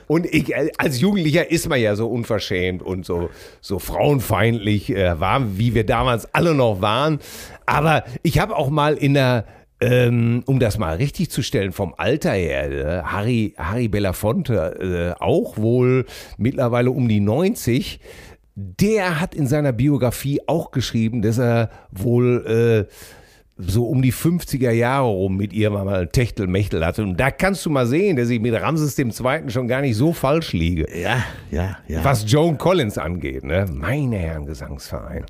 [0.07, 3.29] Und ich, als Jugendlicher ist man ja so unverschämt und so,
[3.61, 7.19] so frauenfeindlich, äh, war, wie wir damals alle noch waren.
[7.65, 9.45] Aber ich habe auch mal in der,
[9.79, 15.23] ähm, um das mal richtig zu stellen, vom Alter her, äh, Harry, Harry Belafonte, äh,
[15.23, 16.05] auch wohl
[16.37, 17.99] mittlerweile um die 90,
[18.55, 22.93] der hat in seiner Biografie auch geschrieben, dass er wohl äh,
[23.57, 27.03] so um die 50er Jahre rum mit ihr mal Techtelmechtel hatte.
[27.03, 30.13] Und da kannst du mal sehen, dass ich mit Ramses Zweiten schon gar nicht so
[30.13, 30.85] falsch liege.
[30.95, 32.03] Ja, ja, ja.
[32.03, 33.65] Was Joan Collins angeht, ne?
[33.71, 35.25] Meine Herren Gesangsverein.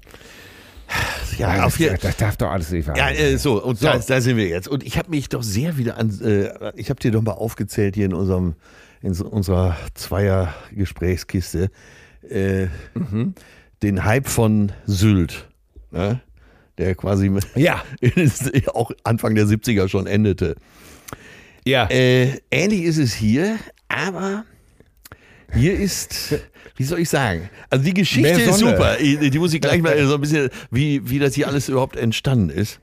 [1.38, 3.88] Ja, das, auf jeden das darf doch alles nicht Ja, äh, so, und So.
[3.88, 4.68] Da, da sind wir jetzt.
[4.68, 7.96] Und ich habe mich doch sehr wieder an, äh, ich habe dir doch mal aufgezählt
[7.96, 8.56] hier in unserem,
[9.02, 11.70] in so, unserer Zweier-Gesprächskiste,
[12.30, 13.34] äh, Mhm.
[13.84, 15.48] den Hype von Sylt,
[15.92, 16.22] ne?
[16.78, 17.84] Der quasi Ja.
[18.74, 20.56] auch Anfang der 70er schon endete.
[21.66, 21.88] ja.
[21.90, 24.46] Äh, ähnlich ist es hier, aber
[25.54, 26.36] hier ist,
[26.76, 27.50] wie soll ich sagen?
[27.70, 28.98] Also die Geschichte ist super.
[28.98, 32.50] Die, muss ich gleich mal so ein bisschen, wie, wie das hier alles überhaupt entstanden
[32.50, 32.80] ist.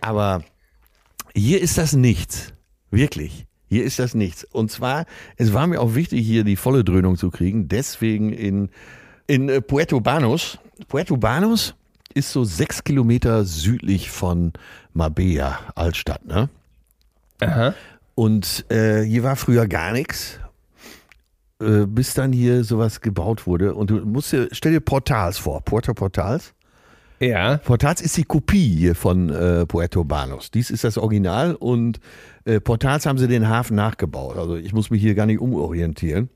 [0.00, 0.44] Aber
[1.34, 2.52] hier ist das nichts.
[2.90, 3.46] Wirklich.
[3.68, 4.44] Hier ist das nichts.
[4.44, 5.04] Und zwar,
[5.36, 7.68] es war mir auch wichtig, hier die volle Dröhnung zu kriegen.
[7.68, 8.70] Deswegen in,
[9.26, 10.58] in Puerto Banus.
[10.86, 11.74] Puerto Banus
[12.18, 14.52] ist so sechs Kilometer südlich von
[14.92, 16.48] Marbella, Altstadt, ne?
[17.40, 17.74] Aha.
[18.14, 20.40] Und äh, hier war früher gar nichts,
[21.62, 23.74] äh, bis dann hier sowas gebaut wurde.
[23.74, 26.52] Und du musst dir, stell dir Portals vor, Puerto Portals.
[27.20, 27.58] Ja.
[27.58, 30.50] Portals ist die Kopie hier von äh, Puerto Banus.
[30.50, 32.00] Dies ist das Original und
[32.44, 34.36] äh, Portals haben sie den Hafen nachgebaut.
[34.36, 36.28] Also ich muss mich hier gar nicht umorientieren.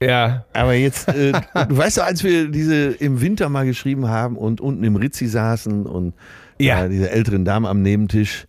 [0.00, 0.44] Ja.
[0.52, 4.60] Aber jetzt, äh, du weißt doch, als wir diese im Winter mal geschrieben haben und
[4.60, 6.14] unten im Ritzi saßen und
[6.58, 6.84] Ja.
[6.84, 8.46] äh, diese älteren Damen am Nebentisch,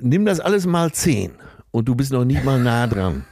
[0.00, 1.32] nimm das alles mal zehn
[1.72, 3.24] und du bist noch nicht mal nah dran.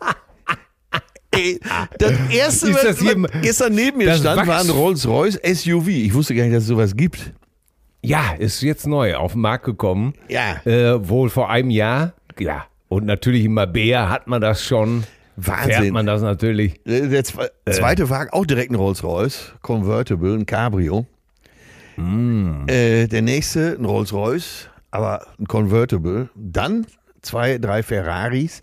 [1.30, 1.60] Ey,
[1.98, 5.38] das erste, Ist was, das hier- was gestern neben mir stand, Wachs- war ein Rolls-Royce
[5.44, 5.88] SUV.
[5.88, 7.32] Ich wusste gar nicht, dass es sowas gibt.
[8.02, 10.14] Ja, ist jetzt neu auf den Markt gekommen.
[10.28, 10.64] Ja.
[10.64, 12.14] Äh, wohl vor einem Jahr.
[12.38, 12.64] Ja.
[12.88, 15.04] Und natürlich in Mabea hat man das schon.
[15.36, 15.72] Wahnsinn.
[15.72, 16.80] Fährt man das natürlich.
[16.84, 21.06] Der der zwe zweite Wagen, auch direkt ein Rolls-Royce, Convertible, ein Cabrio.
[21.98, 26.28] Äh, der nächste ein Rolls-Royce, aber ein Convertible.
[26.34, 26.86] Dann
[27.22, 28.62] zwei, drei Ferraris.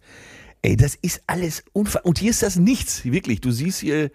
[0.62, 2.06] Ey, das ist alles unfassbar.
[2.08, 3.42] Und hier ist das nichts, wirklich.
[3.42, 4.12] Du siehst hier,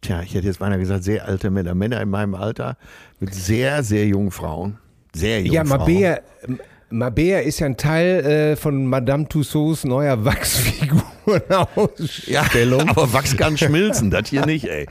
[0.00, 1.74] tja, ich hätte jetzt beinahe gesagt, sehr alte Männer.
[1.74, 2.76] Männer in meinem Alter
[3.20, 4.78] mit sehr, sehr jungen Frauen.
[5.14, 5.78] Sehr jungen Ja, Frauen.
[5.78, 6.20] Mabea,
[6.92, 12.80] Mabea ist ja ein Teil äh, von Madame Tussauds neuer Wachsfigurenausstellung.
[12.86, 14.86] Ja, aber Wachs kann schmilzen, das hier nicht, ey.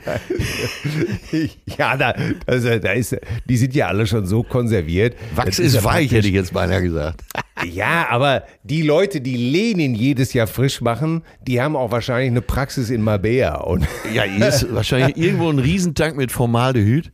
[1.78, 2.14] Ja, da,
[2.46, 3.16] also, da ist,
[3.48, 5.16] die sind ja alle schon so konserviert.
[5.34, 7.22] Wachs ist, ja weich, hätte ich jetzt beinahe gesagt.
[7.64, 12.42] Ja, aber die Leute, die Lenin jedes Jahr frisch machen, die haben auch wahrscheinlich eine
[12.42, 13.60] Praxis in Marbella.
[13.60, 17.12] Und Ja, hier ist wahrscheinlich irgendwo ein Riesentank mit Formaldehyd.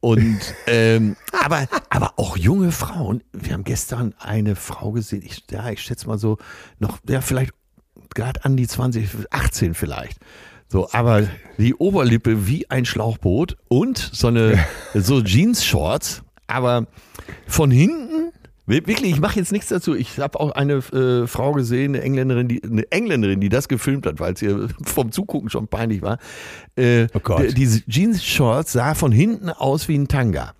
[0.00, 3.22] Und ähm, aber, aber auch junge Frauen.
[3.32, 6.38] Wir haben gestern eine Frau gesehen, ich, ja, ich schätze mal so,
[6.78, 7.52] noch, ja, vielleicht
[8.14, 10.18] gerade an die 20, 18 vielleicht.
[10.68, 16.86] So, aber die Oberlippe wie ein Schlauchboot und so eine so Jeans-Shorts, aber
[17.46, 18.19] von hinten
[18.70, 19.94] Wirklich, ich mache jetzt nichts dazu.
[19.94, 24.06] Ich habe auch eine äh, Frau gesehen, eine Engländerin, die, eine Engländerin, die das gefilmt
[24.06, 26.18] hat, weil es ihr vom Zugucken schon peinlich war.
[26.76, 27.42] Äh, Oh Gott.
[27.50, 30.54] die- Diese Jeans-Shorts sah von hinten aus wie ein Tanga.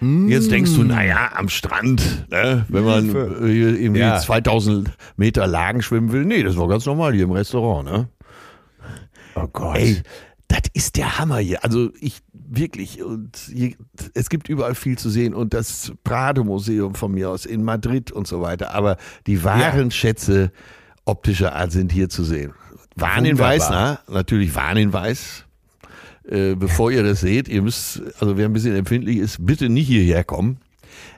[0.00, 4.18] Jetzt denkst du, naja, am Strand, ne, wenn man äh, hier irgendwie Ja.
[4.18, 6.24] 2000 Meter Lagen schwimmen will.
[6.24, 7.88] Nee, das war ganz normal hier im Restaurant.
[7.88, 8.08] Ne?
[9.36, 9.76] oh Gott.
[9.76, 10.02] Ey,
[10.48, 11.62] das ist der Hammer hier.
[11.64, 12.18] Also ich
[12.50, 13.52] wirklich und
[14.14, 18.10] es gibt überall viel zu sehen und das Prado Museum von mir aus in Madrid
[18.10, 18.74] und so weiter.
[18.74, 20.50] Aber die wahren Schätze
[21.04, 22.52] optischer Art sind hier zu sehen.
[22.96, 25.44] Warnhinweis, na, natürlich Warnhinweis.
[26.28, 29.86] Äh, bevor ihr das seht, ihr müsst, also wer ein bisschen empfindlich ist, bitte nicht
[29.86, 30.58] hierher kommen.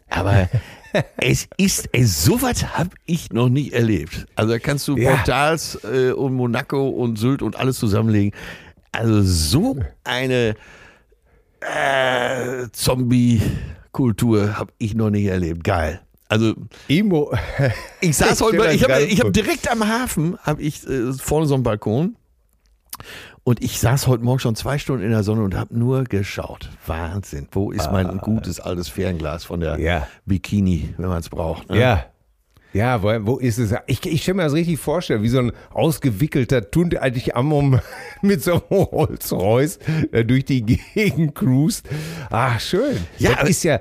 [0.08, 0.48] Aber
[1.16, 4.26] es ist, ey, sowas habe ich noch nie erlebt.
[4.36, 5.16] Also da kannst du Ja.
[5.16, 8.32] Portals äh, und Monaco und Sylt und alles zusammenlegen.
[8.92, 10.54] Also so eine
[11.60, 15.64] äh, Zombie-Kultur habe ich noch nicht erlebt.
[15.64, 16.00] Geil.
[16.28, 16.54] Also
[16.88, 17.32] Emo.
[18.00, 21.62] ich saß heute, ich habe hab direkt am Hafen, habe ich äh, vorne so einen
[21.64, 22.16] Balkon.
[23.42, 26.68] Und ich saß heute Morgen schon zwei Stunden in der Sonne und habe nur geschaut.
[26.86, 27.48] Wahnsinn.
[27.52, 29.78] Wo ist mein gutes altes Fernglas von der Ah.
[29.78, 30.06] Ja.
[30.26, 31.70] Bikini, wenn man es braucht?
[31.70, 31.80] Ne?
[31.80, 32.04] Ja.
[32.72, 33.74] Ja, wo, wo ist es?
[33.86, 37.80] Ich, ich stelle mir das richtig vorstellen, wie so ein ausgewickelter Tund eigentlich Ammum
[38.22, 39.78] mit so einem Rolls-Royce
[40.12, 40.62] äh, durch die
[40.94, 41.88] Gegend cruist.
[42.30, 42.96] Ach, schön.
[43.18, 43.80] Ja, das ist ja.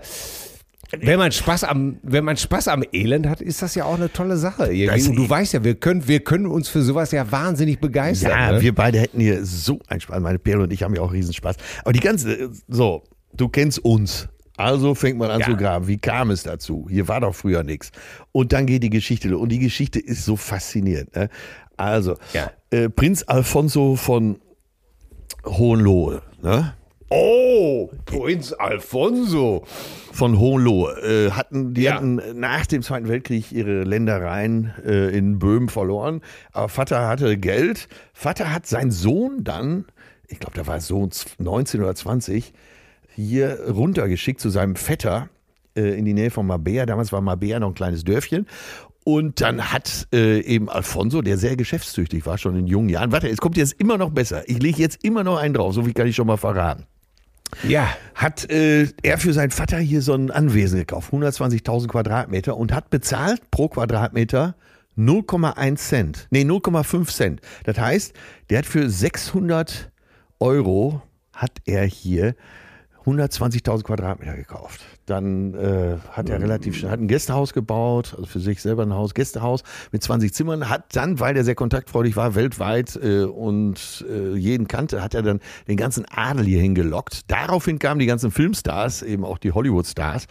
[0.98, 4.12] Wenn man Spaß am, wenn man Spaß am Elend hat, ist das ja auch eine
[4.12, 4.74] tolle Sache.
[4.74, 5.16] irgendwie.
[5.16, 8.32] Du weißt ja, wir können, wir können uns für sowas ja wahnsinnig begeistern.
[8.32, 8.62] Ja, ne?
[8.62, 10.20] wir beide hätten hier so einen Spaß.
[10.20, 11.58] Meine Perle und ich haben ja auch Riesenspaß.
[11.84, 14.30] Aber die ganze, so, du kennst uns.
[14.60, 15.46] Also fängt man an Ja.
[15.48, 15.88] zu graben.
[15.88, 16.86] Wie kam es dazu?
[16.90, 17.92] Hier war doch früher nichts.
[18.34, 19.42] Und dann geht die Geschichte los.
[19.42, 21.16] Und die Geschichte ist so faszinierend.
[21.16, 21.30] Ne?
[21.78, 22.52] Also, Ja.
[22.72, 24.40] äh, Prinz Alfonso von
[25.46, 26.74] Hohenlohe, ne?
[27.12, 29.64] Oh, Prinz Alfonso.
[30.12, 30.92] von Hohenlohe
[31.28, 31.94] äh, hatten, die Ja.
[31.96, 36.22] hatten nach dem Zweiten Weltkrieg ihre Ländereien äh, in Böhmen verloren.
[36.52, 37.88] Aber Vater hatte Geld.
[38.14, 39.86] Vater hat seinen Sohn dann,
[40.28, 42.54] ich glaube, da war Sohn 19 oder 20,
[43.20, 45.30] hier runtergeschickt zu seinem Vetter
[45.76, 46.86] äh, in die Nähe von Mabea.
[46.86, 48.48] Damals war Mabea noch ein kleines Dörfchen.
[49.04, 53.28] Und dann hat äh, eben Alfonso, der sehr geschäftstüchtig war, schon in jungen Jahren, warte,
[53.30, 54.44] es kommt jetzt immer noch besser.
[54.48, 56.86] Ich lege jetzt immer noch einen drauf, so viel kann ich schon mal verraten
[57.68, 57.88] Ja.
[58.14, 62.90] hat äh, er für seinen Vater hier so ein Anwesen gekauft, 120.000 Quadratmeter und hat
[62.90, 64.56] bezahlt pro Quadratmeter
[64.98, 67.42] 0,1 Cent, nee 0,5 Cent.
[67.64, 68.14] Das heißt,
[68.50, 69.90] der hat für 600
[70.40, 71.02] Euro
[71.34, 72.36] hat er hier
[73.10, 74.82] 120.000 Quadratmeter gekauft.
[75.06, 78.94] Dann äh, hat er relativ schnell hat ein Gästehaus gebaut, also für sich selber ein
[78.94, 80.70] Haus, Gästehaus mit 20 Zimmern.
[80.70, 85.24] Hat dann, weil er sehr kontaktfreudig war, weltweit äh, und äh, jeden kannte, hat er
[85.24, 87.22] dann den ganzen Adel hier hingelockt.
[87.32, 90.28] Daraufhin kamen die ganzen Filmstars, eben auch die Hollywood-Stars.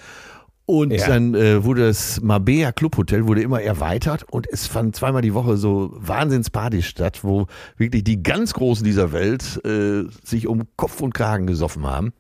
[0.71, 1.07] Und Ja.
[1.09, 5.57] dann äh, wurde das Mabea Clubhotel wurde immer erweitert und es fand zweimal die Woche
[5.57, 7.47] so Wahnsinnspartys statt, wo
[7.79, 12.13] wirklich die ganz Großen dieser Welt äh, sich um Kopf und Kragen gesoffen haben.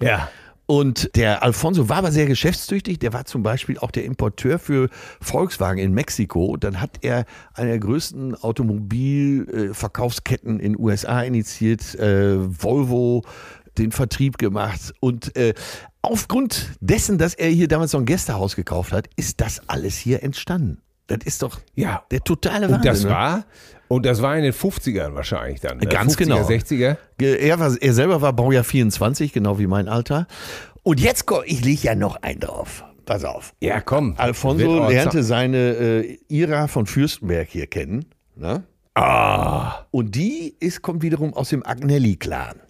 [0.00, 0.28] Ja.
[0.66, 2.98] Und der Alfonso war aber sehr geschäftstüchtig.
[2.98, 4.88] Der war zum Beispiel auch der Importeur für
[5.20, 6.56] Volkswagen in Mexiko.
[6.56, 13.24] Dann hat er eine der größten Automobilverkaufsketten in USA initiiert, äh, Volvo
[13.76, 14.94] den Vertrieb gemacht.
[15.00, 15.52] Und äh,
[16.00, 20.22] aufgrund dessen, dass er hier damals so ein Gästehaus gekauft hat, ist das alles hier
[20.22, 20.80] entstanden.
[21.08, 22.04] Das ist doch Ja.
[22.10, 22.76] der totale Wahnsinn.
[22.76, 23.10] Und das ne?
[23.10, 23.44] war,
[23.94, 25.78] und das war in den 50ern wahrscheinlich dann.
[25.78, 25.86] Ne?
[25.86, 26.48] Ganz 50er, genau.
[26.48, 26.96] 60er.
[27.20, 30.26] Er, war, er selber war Baujahr 24, genau wie mein Alter.
[30.82, 32.84] Und jetzt, ich lege ja noch einen drauf.
[33.06, 33.54] Pass auf.
[33.60, 34.14] Ja, komm.
[34.16, 38.06] Alfonso lernte seine äh, Ira von Fürstenberg hier kennen.
[38.34, 38.64] Ne?
[38.94, 39.84] Ah.
[39.90, 42.60] Und die ist, kommt wiederum aus dem Agnelli-Clan.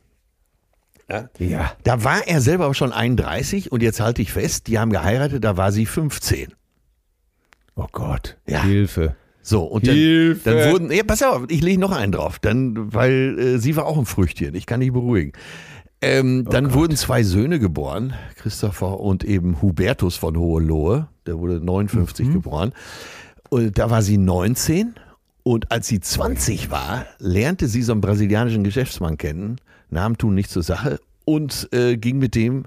[1.38, 1.72] Ja.
[1.84, 5.56] Da war er selber schon 31 und jetzt halte ich fest, die haben geheiratet, da
[5.56, 6.54] war sie 15.
[7.76, 8.36] Oh Gott.
[8.46, 8.62] Ja.
[8.62, 9.16] Hilfe.
[9.46, 13.38] So, und dann, dann wurden, ja, pass auf, ich lege noch einen drauf, dann, weil
[13.38, 15.32] äh, sie war auch ein Früchtchen, ich kann dich beruhigen.
[16.00, 22.32] Ähm, dann wurden zwei Söhne geboren, Christopher und eben Hubertus von Hohenlohe, der wurde 59
[22.32, 22.72] geboren.
[23.50, 24.94] Und da war sie 19
[25.42, 30.54] und als sie 20 war, lernte sie so einen brasilianischen Geschäftsmann kennen, Namen tun nichts
[30.54, 32.64] zur Sache und äh, ging mit dem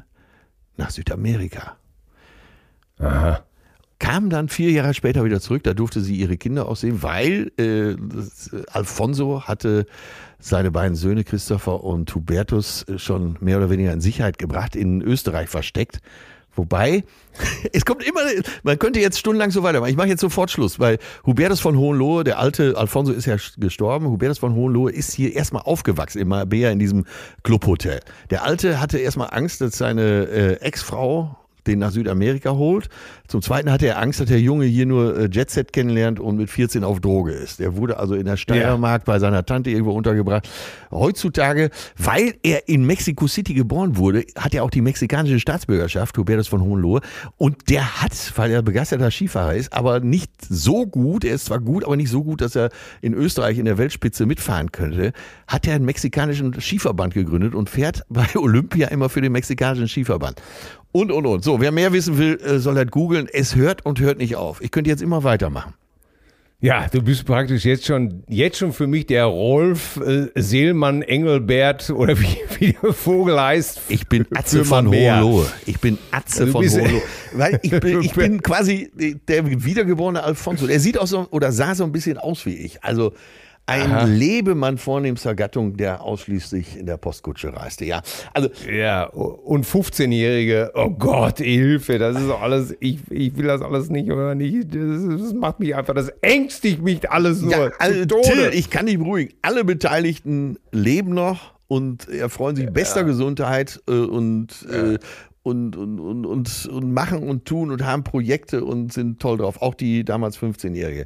[0.78, 1.76] nach Südamerika.
[3.00, 3.47] Aha.
[4.00, 5.64] Kam dann vier Jahre später wieder zurück.
[5.64, 7.98] Da durfte sie ihre Kinder aussehen, weil äh, äh,
[8.72, 9.86] Alfonso hatte
[10.40, 15.02] seine beiden Söhne Christopher und Hubertus äh, schon mehr oder weniger in Sicherheit gebracht, in
[15.02, 16.00] Österreich versteckt.
[16.56, 17.04] Wobei,
[17.74, 18.22] es kommt immer,
[18.64, 19.92] man könnte jetzt stundenlang so weitermachen.
[19.92, 24.08] Ich mache jetzt sofort Schluss, weil Hubertus von Hohenlohe, der alte Alfonso ist ja gestorben.
[24.08, 27.06] Hubertus von Hohenlohe ist hier erstmal aufgewachsen im Marbella in diesem
[27.44, 28.00] Clubhotel.
[28.32, 32.90] Der alte hatte erstmal Angst, dass seine äh, Ex-Frau den nach Südamerika holt.
[33.28, 36.50] Zum Zweiten hatte er Angst, dass der Junge hier nur äh, Jetset kennenlernt und mit
[36.50, 37.60] 14 auf Droge ist.
[37.60, 39.14] Der wurde also in der Steiermark ja.
[39.14, 40.50] bei seiner Tante irgendwo untergebracht.
[40.92, 46.48] Heutzutage, weil er in Mexico City geboren wurde, hat er auch die mexikanische Staatsbürgerschaft, Hubertus
[46.48, 47.02] von Hohenlohe.
[47.38, 51.60] Und der hat, weil er begeisterter Skifahrer ist, aber nicht so gut, er ist zwar
[51.60, 52.70] gut, aber nicht so gut, dass er
[53.02, 55.12] in Österreich in der Weltspitze mitfahren könnte,
[55.48, 60.42] hat er einen mexikanischen Skiverband gegründet und fährt bei Olympia immer für den mexikanischen Skiverband.
[60.92, 61.44] Und, und, und.
[61.44, 63.28] So, wer mehr wissen will, äh, soll halt googeln.
[63.32, 64.62] Es hört und hört nicht auf.
[64.62, 65.74] Ich könnte jetzt immer weitermachen.
[66.60, 71.92] Ja, du bist praktisch jetzt schon, jetzt schon für mich der Rolf äh, Seelmann Engelbert
[71.92, 73.82] oder wie, wie der Vogel heißt.
[73.90, 75.46] Ich bin Atze von Hohenlohe.
[75.68, 77.04] Ich bin Atze von Hohenlohe.
[77.34, 78.92] Weil ich bin, ich bin quasi
[79.28, 80.66] der wiedergeborene Alfonso.
[80.66, 82.84] Der sieht auch so, oder sah so ein bisschen aus wie ich.
[82.84, 83.14] Also,
[83.68, 84.06] ein Aha.
[84.06, 87.84] Lebemann vornehmster Gattung, der ausschließlich in der Postkutsche reiste.
[87.84, 88.02] Ja,
[88.34, 90.72] also ja und 15-Jährige.
[90.74, 92.76] Oh Gott, Hilfe, das ist alles.
[92.80, 94.74] Ich, ich will das alles nicht oder nicht.
[94.74, 95.94] Das, das macht mich einfach.
[95.94, 97.52] Das ängstigt mich alles nur.
[97.52, 99.34] Ja, also, Till, ich kann dich beruhigen.
[99.42, 103.08] Alle Beteiligten leben noch und erfreuen sich bester ja.
[103.08, 104.94] Gesundheit äh, und ja.
[104.94, 105.00] äh,
[105.44, 109.62] und, und, und, und, und machen und tun und haben Projekte und sind toll drauf.
[109.62, 111.06] Auch die damals 15-Jährige.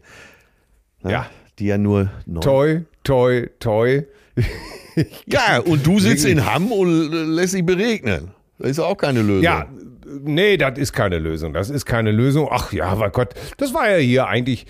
[1.03, 1.27] ja
[1.61, 2.41] die ja nur neun.
[2.41, 4.03] Toi, toi, toi.
[5.27, 8.31] ja, und du sitzt in Hamm und lässt dich beregnen.
[8.57, 9.43] Das ist auch keine Lösung.
[9.43, 9.67] Ja,
[10.23, 11.53] nee, das ist keine Lösung.
[11.53, 12.47] Das ist keine Lösung.
[12.51, 14.65] Ach ja, mein Gott, das war ja hier eigentlich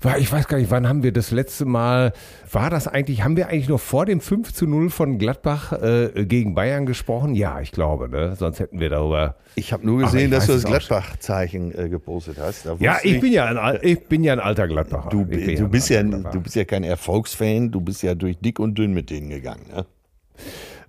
[0.00, 2.12] war, ich weiß gar nicht, wann haben wir das letzte Mal,
[2.50, 6.24] war das eigentlich, haben wir eigentlich noch vor dem 5 zu 0 von Gladbach äh,
[6.24, 7.34] gegen Bayern gesprochen?
[7.34, 8.36] Ja, ich glaube, ne?
[8.36, 9.36] Sonst hätten wir darüber.
[9.54, 12.68] Ich habe nur gesehen, dass du das Gladbach-Zeichen äh, gepostet hast.
[12.78, 15.08] Ja, ich bin ja, ein, ich bin ja ein alter Gladbacher.
[15.08, 18.78] Du, du bist ja, du bist ja kein Erfolgsfan, du bist ja durch dick und
[18.78, 19.86] dünn mit denen gegangen, ne?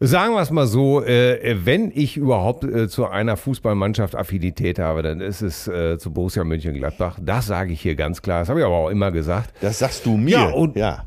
[0.01, 5.01] Sagen wir es mal so, äh, wenn ich überhaupt äh, zu einer Fußballmannschaft Affinität habe,
[5.03, 7.19] dann ist es äh, zu Borussia Mönchengladbach.
[7.21, 8.39] Das sage ich hier ganz klar.
[8.39, 9.53] Das habe ich aber auch immer gesagt.
[9.59, 10.37] Das sagst du mir.
[10.37, 11.03] Ja, und ja.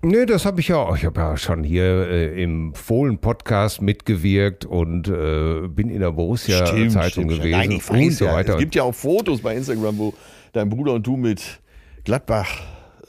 [0.00, 0.96] Nee, das habe ich ja auch.
[0.96, 7.28] Ich habe ja schon hier äh, im Fohlen-Podcast mitgewirkt und äh, bin in der Borussia-Zeitung
[7.28, 8.54] gewesen Nein, ich und so weiter.
[8.54, 10.14] Es gibt ja auch Fotos bei Instagram, wo
[10.52, 11.60] dein Bruder und du mit
[12.04, 12.48] Gladbach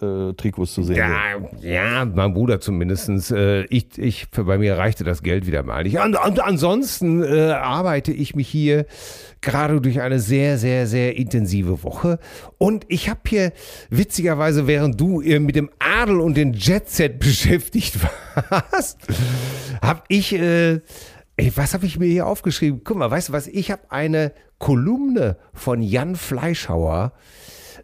[0.01, 3.31] äh, Trikots zu sehen ja, Ja, mein Bruder zumindest.
[3.31, 5.97] Äh, ich, ich, bei mir reichte das Geld wieder mal nicht.
[5.99, 8.85] Und, und ansonsten äh, arbeite ich mich hier
[9.41, 12.19] gerade durch eine sehr, sehr, sehr intensive Woche.
[12.57, 13.53] Und ich habe hier
[13.89, 17.95] witzigerweise, während du äh, mit dem Adel und den Jetset beschäftigt
[18.49, 18.99] warst,
[19.81, 20.33] habe ich...
[20.33, 20.81] Äh,
[21.39, 22.81] Ey, was habe ich mir hier aufgeschrieben?
[22.83, 23.45] Guck mal, weißt du was?
[23.45, 27.11] Ich habe eine Kolumne von Jan Fleischhauer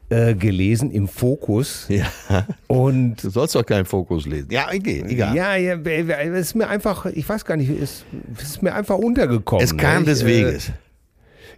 [0.09, 1.87] äh, gelesen im Fokus.
[1.89, 2.05] Ja.
[2.67, 4.49] Und du sollst doch keinen Fokus lesen.
[4.51, 5.35] Ja, okay, egal.
[5.35, 8.05] Ja, ja, es ist mir einfach, ich weiß gar nicht, es
[8.41, 9.63] ist mir einfach untergekommen.
[9.63, 10.05] Es kam ne?
[10.05, 10.69] des Weges.
[10.69, 10.73] Äh,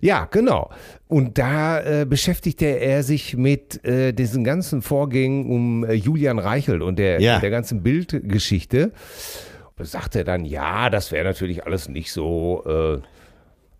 [0.02, 0.70] ja, genau.
[1.08, 6.82] Und da äh, beschäftigte er sich mit äh, diesen ganzen Vorgängen um äh, Julian Reichelt
[6.82, 7.40] und der, ja.
[7.40, 8.92] der ganzen Bildgeschichte.
[9.78, 13.02] Sagte dann, ja, das wäre natürlich alles nicht so, äh,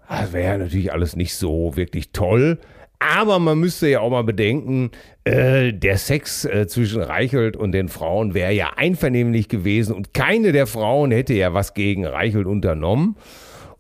[0.10, 2.60] das wäre natürlich alles nicht so wirklich toll.
[3.00, 4.92] Aber man müsste ja auch mal bedenken,
[5.24, 10.52] äh, der Sex äh, zwischen Reichelt und den Frauen wäre ja einvernehmlich gewesen und keine
[10.52, 13.18] der Frauen hätte ja was gegen Reichelt unternommen.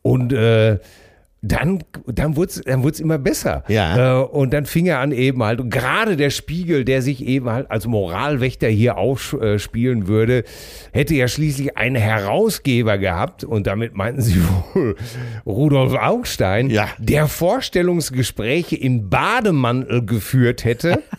[0.01, 0.79] Und äh,
[1.45, 3.63] dann, dann wurde es dann wurd's immer besser.
[3.67, 4.21] Ja.
[4.21, 7.49] Äh, und dann fing er an eben halt, und gerade der Spiegel, der sich eben
[7.49, 10.43] halt als Moralwächter hier aufspielen würde,
[10.91, 14.41] hätte ja schließlich einen Herausgeber gehabt, und damit meinten sie
[14.73, 14.95] wohl
[15.45, 16.87] Rudolf Augstein, ja.
[16.97, 21.03] der Vorstellungsgespräche im Bademantel geführt hätte.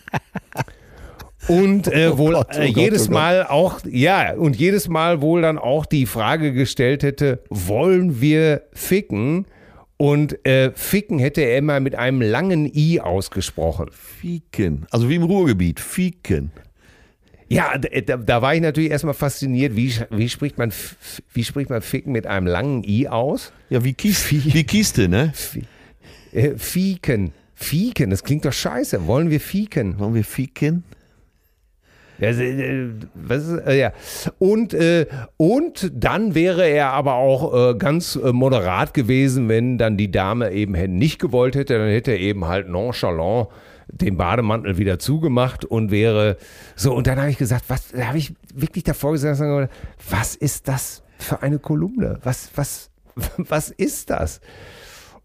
[1.48, 5.20] Und äh, oh wohl Gott, oh äh, jedes oh Mal auch, ja, und jedes Mal
[5.20, 9.46] wohl dann auch die Frage gestellt hätte, wollen wir ficken?
[9.98, 13.88] Und äh, Ficken hätte er immer mit einem langen I ausgesprochen.
[13.92, 14.86] Ficken.
[14.90, 15.80] Also wie im Ruhrgebiet.
[15.80, 16.50] Ficken.
[17.48, 19.76] Ja, da, da war ich natürlich erstmal fasziniert.
[19.76, 20.72] Wie, wie, spricht man,
[21.32, 23.52] wie spricht man Ficken mit einem langen I aus?
[23.70, 25.32] Ja, wie, Kies, wie Kiste, ne?
[26.32, 27.32] Äh, Fieken.
[27.54, 29.06] Fieken, das klingt doch scheiße.
[29.06, 29.98] Wollen wir fieken?
[29.98, 30.84] Wollen wir fieken?
[32.20, 33.92] Äh, was ist, äh, ja.
[34.38, 35.06] Und, äh,
[35.36, 40.52] und dann wäre er aber auch äh, ganz äh, moderat gewesen, wenn dann die Dame
[40.52, 43.48] eben nicht gewollt hätte, dann hätte er eben halt nonchalant
[43.88, 46.36] den Bademantel wieder zugemacht und wäre
[46.74, 46.94] so.
[46.94, 49.70] Und dann habe ich gesagt, was habe ich wirklich davor gesagt,
[50.10, 52.18] was ist das für eine Kolumne?
[52.22, 52.90] Was, was,
[53.36, 54.40] was ist das?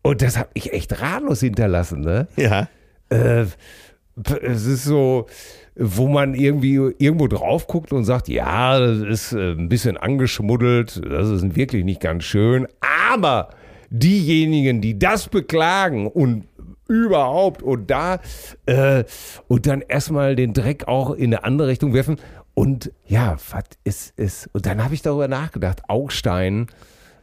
[0.04, 2.28] Und das habe ich echt ratlos hinterlassen, ne?
[2.36, 2.68] Ja.
[3.10, 3.46] Äh,
[4.42, 5.28] es ist so,
[5.76, 11.02] wo man irgendwie irgendwo drauf guckt und sagt, ja, das ist äh, ein bisschen angeschmuddelt,
[11.10, 12.68] das ist wirklich nicht ganz schön,
[13.10, 13.50] aber
[13.90, 16.46] diejenigen, die das beklagen und
[16.88, 18.20] überhaupt und da
[18.66, 19.06] äh,
[19.48, 22.18] und dann erstmal den Dreck auch in eine andere Richtung werfen
[22.54, 24.50] und ja, was ist es?
[24.52, 26.68] Und dann habe ich darüber nachgedacht, Augstein,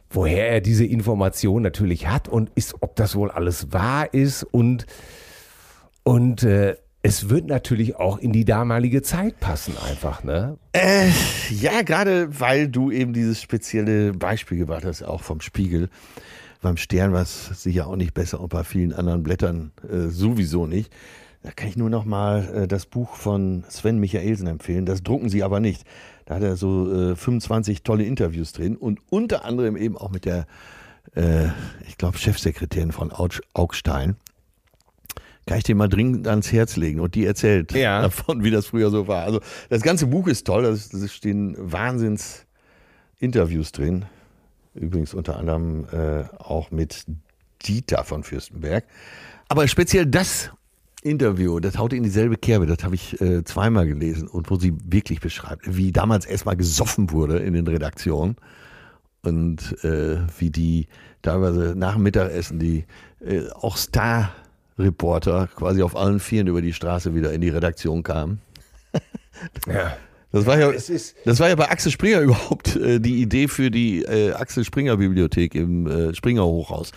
[0.09, 4.87] woher er diese Information natürlich hat und ist, ob das wohl alles wahr ist und
[6.03, 10.57] und äh, es wird natürlich auch in die damalige Zeit passen, einfach, ne?
[10.73, 11.09] Äh,
[11.49, 15.89] ja, gerade weil du eben dieses spezielle Beispiel gebracht hast, auch vom Spiegel.
[16.61, 20.67] Beim Stern war es sicher auch nicht besser und bei vielen anderen Blättern äh, sowieso
[20.67, 20.91] nicht.
[21.41, 24.85] Da kann ich nur noch mal äh, das Buch von Sven Michaelsen empfehlen.
[24.85, 25.85] Das drucken sie aber nicht.
[26.25, 30.25] Da hat er so äh, 25 tolle Interviews drin und unter anderem eben auch mit
[30.25, 30.47] der,
[31.15, 31.45] äh,
[31.87, 33.13] ich glaube, Chefsekretärin von
[33.53, 34.17] Augstein
[35.49, 36.99] kann ich dir mal dringend ans Herz legen.
[36.99, 38.03] Und die erzählt ja.
[38.03, 39.23] davon, wie das früher so war.
[39.23, 42.45] Also das ganze Buch ist toll, da stehen Wahnsinns
[43.17, 44.05] Interviews drin.
[44.75, 47.03] Übrigens unter anderem äh, auch mit
[47.65, 48.85] Dieter von Fürstenberg.
[49.47, 50.51] Aber speziell das
[51.01, 54.77] Interview, das haut in dieselbe Kerbe, das habe ich äh, zweimal gelesen und wo sie
[54.85, 58.35] wirklich beschreibt, wie damals erstmal gesoffen wurde in den Redaktionen
[59.23, 60.87] und äh, wie die
[61.23, 62.85] teilweise nach dem Mittagessen die
[63.25, 64.31] äh, auch Star
[64.79, 68.39] Reporter quasi auf allen Vieren über die Straße wieder in die Redaktion kam.
[69.67, 69.95] Ja.
[70.31, 74.03] Das war ja, das war ja bei Axel Springer überhaupt äh, die Idee für die
[74.03, 76.91] äh, Axel Springer Bibliothek im äh, Springer Hochhaus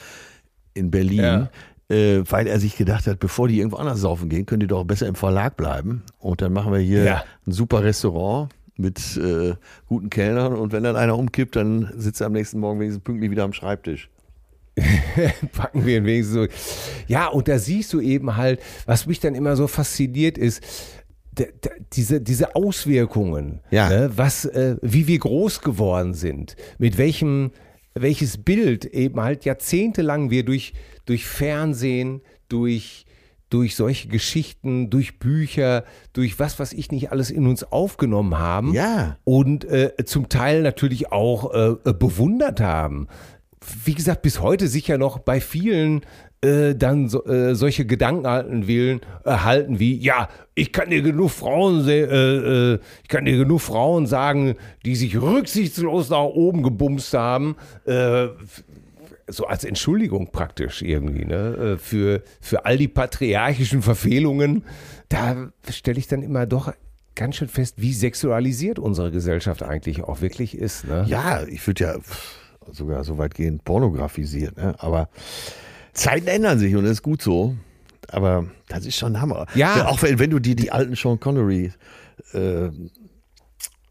[0.74, 1.51] in Berlin, ja.
[1.89, 4.85] Äh, weil er sich gedacht hat, bevor die irgendwo anders saufen gehen, können die doch
[4.85, 6.03] besser im Verlag bleiben.
[6.18, 7.24] Und dann machen wir hier ja.
[7.47, 9.55] ein super Restaurant mit äh,
[9.87, 13.30] guten Kellnern und wenn dann einer umkippt, dann sitzt er am nächsten Morgen wenigstens pünktlich
[13.30, 14.09] wieder am Schreibtisch.
[15.52, 16.46] packen wir ihn wenigstens so.
[17.06, 20.62] Ja, und da siehst du eben halt, was mich dann immer so fasziniert ist,
[21.94, 23.88] diese, diese Auswirkungen, ja.
[23.88, 27.52] ne, was, äh, wie wir groß geworden sind, mit welchem,
[27.94, 30.74] welches Bild eben halt jahrzehntelang wir durch,
[31.06, 33.06] durch Fernsehen, durch,
[33.48, 38.74] durch solche Geschichten, durch Bücher, durch was, was ich nicht alles in uns aufgenommen haben.
[38.74, 39.18] Ja.
[39.24, 43.08] Und äh, zum Teil natürlich auch äh, bewundert haben
[43.84, 46.02] wie gesagt, bis heute sicher noch bei vielen
[46.44, 51.30] äh, dann so, äh, solche Gedanken halten will, erhalten wie, ja, ich kann dir genug
[51.30, 57.14] Frauen, äh, äh, ich kann dir genug Frauen sagen, die sich rücksichtslos nach oben gebumst
[57.14, 58.28] haben, äh,
[59.28, 64.64] so als Entschuldigung praktisch irgendwie, ne, äh, für, für all die patriarchischen Verfehlungen.
[65.08, 66.72] Da stelle ich dann immer doch
[67.14, 70.86] ganz schön fest, wie sexualisiert unsere Gesellschaft eigentlich auch wirklich ist.
[70.86, 71.04] Ne?
[71.06, 71.94] Ja, ich würde ja
[72.70, 74.56] sogar so weitgehend pornografisiert.
[74.56, 74.74] Ne?
[74.78, 75.08] Aber
[75.92, 77.56] Zeiten ändern sich und das ist gut so.
[78.08, 79.46] Aber das ist schon Hammer.
[79.54, 79.78] Ja.
[79.78, 81.72] ja auch wenn, wenn, du dir die alten Sean Connery
[82.32, 82.70] äh,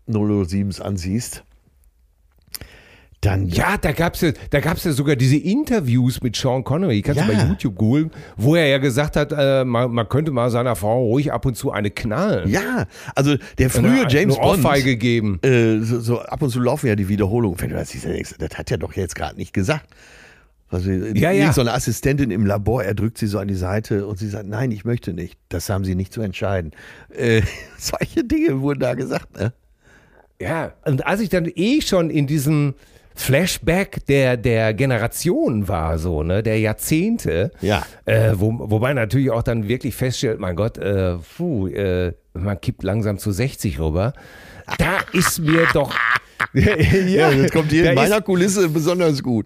[0.08, 1.44] 007s ansiehst,
[3.22, 3.48] dann.
[3.48, 7.22] Ja, da gab es ja, da gab's ja sogar diese Interviews mit Sean Connery, kannst
[7.22, 7.28] ja.
[7.28, 10.76] du bei YouTube googeln, wo er ja gesagt hat, äh, man, man, könnte mal seiner
[10.76, 12.50] Frau ruhig ab und zu eine knallen.
[12.50, 14.84] Ja, also der frühe eine, James eine Bond.
[14.84, 15.40] gegeben.
[15.44, 17.60] Äh, so, so, ab und zu laufen ja die Wiederholungen.
[17.62, 19.88] Wenn du das siehst, das hat er doch jetzt gerade nicht gesagt.
[20.70, 21.52] Also, ja, ja.
[21.52, 24.48] so eine Assistentin im Labor, er drückt sie so an die Seite und sie sagt,
[24.48, 25.38] nein, ich möchte nicht.
[25.50, 26.72] Das haben sie nicht zu entscheiden.
[27.10, 27.42] Äh,
[27.78, 29.54] solche Dinge wurden da gesagt, ne?
[30.40, 32.74] Ja, und als ich dann eh schon in diesem
[33.22, 37.52] Flashback der, der Generation war, so, ne, der Jahrzehnte.
[37.62, 37.86] Ja.
[38.06, 42.84] Äh, wo, wobei natürlich auch dann wirklich feststellt, mein Gott, äh, puh, äh, man kippt
[42.84, 44.14] langsam zu 60 rüber.
[44.78, 45.94] Da ist mir doch.
[46.54, 49.46] ja, ja, das kommt hier in meiner Kulisse besonders gut.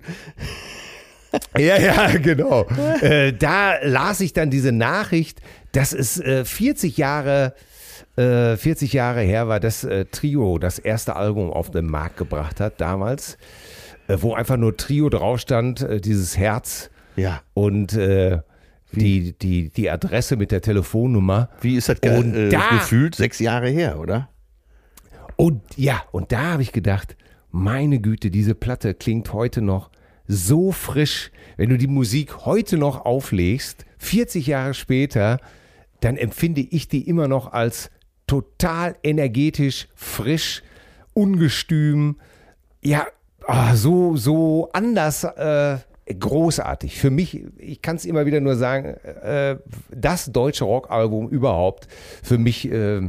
[1.58, 2.66] ja, ja, genau.
[3.02, 5.42] Äh, da las ich dann diese Nachricht,
[5.74, 7.54] dass es äh, 40 Jahre
[8.18, 12.62] 40 äh, Jahre her war, dass äh, Trio das erste Album auf den Markt gebracht
[12.62, 13.38] hat, damals,
[14.08, 16.90] wo einfach nur Trio drauf stand, äh, dieses Herz.
[17.16, 17.42] Ja.
[17.54, 18.40] Und äh,
[18.92, 21.50] die, die, die Adresse mit der Telefonnummer.
[21.62, 23.16] Wie ist das ge äh, da, gefühlt?
[23.16, 24.30] Sechs Jahre her, oder?
[25.36, 27.18] Und ja, und da habe ich gedacht,
[27.52, 29.90] meine Güte, diese Platte klingt heute noch
[30.28, 31.32] so frisch.
[31.58, 35.40] Wenn du die Musik heute noch auflegst, 40 Jahre später,
[36.02, 37.90] dann empfinde ich die immer noch als
[38.28, 40.64] total energetisch, frisch,
[41.14, 42.18] ungestüm.
[42.82, 43.08] Ja,
[43.48, 45.24] ah, so, so anders.
[45.24, 45.78] Äh,
[46.20, 47.00] großartig.
[47.00, 48.86] Für mich, ich kann es immer wieder nur sagen,
[49.24, 49.58] äh,
[49.90, 51.88] das deutsche Rockalbum überhaupt.
[52.24, 53.02] Für mich, äh,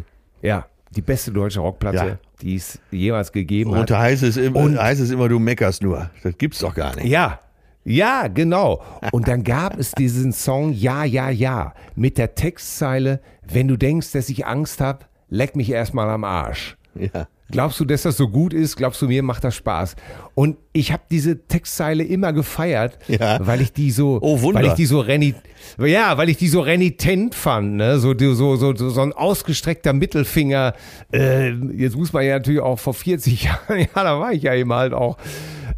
[0.42, 2.18] ja, die beste deutsche Rockplatte, Ja.
[2.40, 3.80] die es jemals gegeben hat.
[3.80, 6.10] Und da heißt es, immer, Und- heißt es immer, du meckerst nur.
[6.22, 7.06] Das gibt's doch gar nicht.
[7.06, 7.40] Ja,
[7.84, 8.82] ja, genau.
[9.12, 14.12] Und dann gab es diesen Song Ja, ja, ja mit der Textzeile, wenn du denkst,
[14.12, 16.76] dass ich Angst habe, leck mich erstmal am Arsch.
[16.94, 17.28] Ja.
[17.50, 18.76] Glaubst du, dass das so gut ist?
[18.76, 19.94] Glaubst du, mir macht das Spaß?
[20.34, 23.38] Und ich habe diese Textzeile immer gefeiert, Ja.
[23.46, 25.34] weil ich die so, Oh, weil ich die so reni
[25.78, 27.98] ja, weil ich die so renitent fand, ne?
[27.98, 30.74] So, so, so, so, ein ausgestreckter Mittelfinger.
[31.12, 34.54] Äh, jetzt muss man ja natürlich auch vor 40 Jahren, ja, da war ich ja
[34.54, 35.16] eben halt auch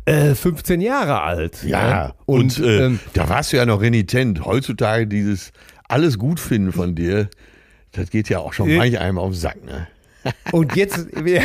[0.04, 1.62] äh, 15 Jahre alt.
[1.64, 2.14] Ja, ne?
[2.26, 4.44] und, äh, ähm, da warst du ja noch renitent.
[4.44, 5.52] Heutzutage dieses
[5.88, 7.28] alles gut finden von dir,
[7.92, 9.86] das geht ja auch schon Äh, manch einem auf den Sack, ne?
[10.52, 11.42] Und jetzt, ja,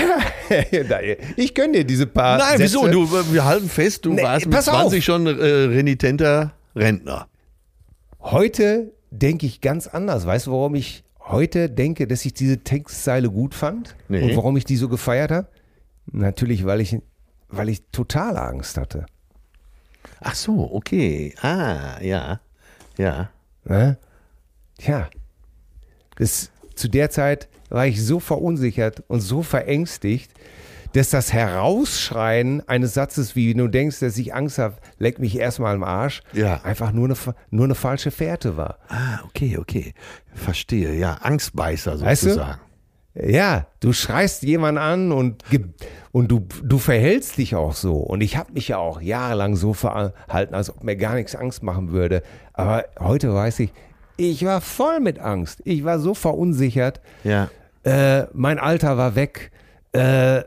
[1.35, 2.37] ich gönne dir diese paar.
[2.37, 2.63] Nein, Sätze.
[2.63, 2.87] wieso?
[2.87, 4.81] Du, wir halten fest, du Nee, warst mit pass auf.
[4.81, 7.27] 20 schon äh, renitenter Rentner.
[8.19, 10.25] Heute denke ich ganz anders.
[10.25, 13.95] Weißt du, warum ich heute denke, dass ich diese Textzeile gut fand?
[14.07, 14.21] Nee.
[14.23, 15.47] Und warum ich die so gefeiert habe?
[16.11, 16.97] Natürlich, weil ich,
[17.49, 19.05] weil ich total Angst hatte.
[20.19, 21.33] Ach so, okay.
[21.41, 22.39] Ah, ja.
[22.97, 23.29] Ja.
[23.65, 23.97] Ne?
[24.81, 25.09] Ja.
[26.17, 30.31] Das, zu der Zeit war ich so verunsichert und so verängstigt,
[30.93, 35.73] dass das Herausschreien eines Satzes, wie du denkst, dass ich Angst habe, leck mich erstmal
[35.75, 36.61] am Arsch, Ja.
[36.63, 37.15] einfach nur eine,
[37.49, 38.77] nur eine falsche Fährte war.
[38.89, 39.93] Ah, okay, okay.
[40.33, 41.15] Verstehe, ja.
[41.21, 42.29] Angstbeißer Weißt du?
[42.29, 42.59] sozusagen.
[43.15, 45.43] Ja, du schreist jemanden an und,
[46.11, 47.95] und du, du verhältst dich auch so.
[47.97, 51.61] Und ich habe mich ja auch jahrelang so verhalten, als ob mir gar nichts Angst
[51.61, 52.23] machen würde.
[52.53, 53.71] Aber heute weiß ich,
[54.17, 55.61] ich war voll mit Angst.
[55.63, 57.01] Ich war so verunsichert.
[57.23, 57.49] Ja.
[57.83, 59.51] Äh, mein Alter war weg.
[59.91, 60.43] Äh,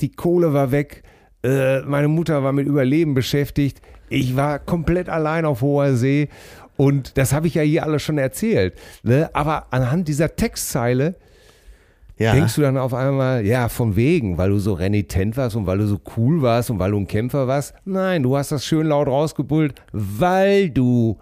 [0.00, 1.02] die Kohle war weg.
[1.42, 3.80] Äh, meine Mutter war mit Überleben beschäftigt.
[4.08, 6.28] Ich war komplett allein auf hoher See.
[6.76, 8.74] Und das habe ich ja hier alles schon erzählt.
[9.02, 9.30] Ne?
[9.32, 11.14] Aber anhand dieser Textzeile
[12.18, 12.32] Ja.
[12.32, 15.78] denkst du dann auf einmal, ja, von wegen, weil du so renitent warst und weil
[15.78, 17.74] du so cool warst und weil du ein Kämpfer warst.
[17.84, 21.18] Nein, du hast das schön laut rausgebrüllt, weil du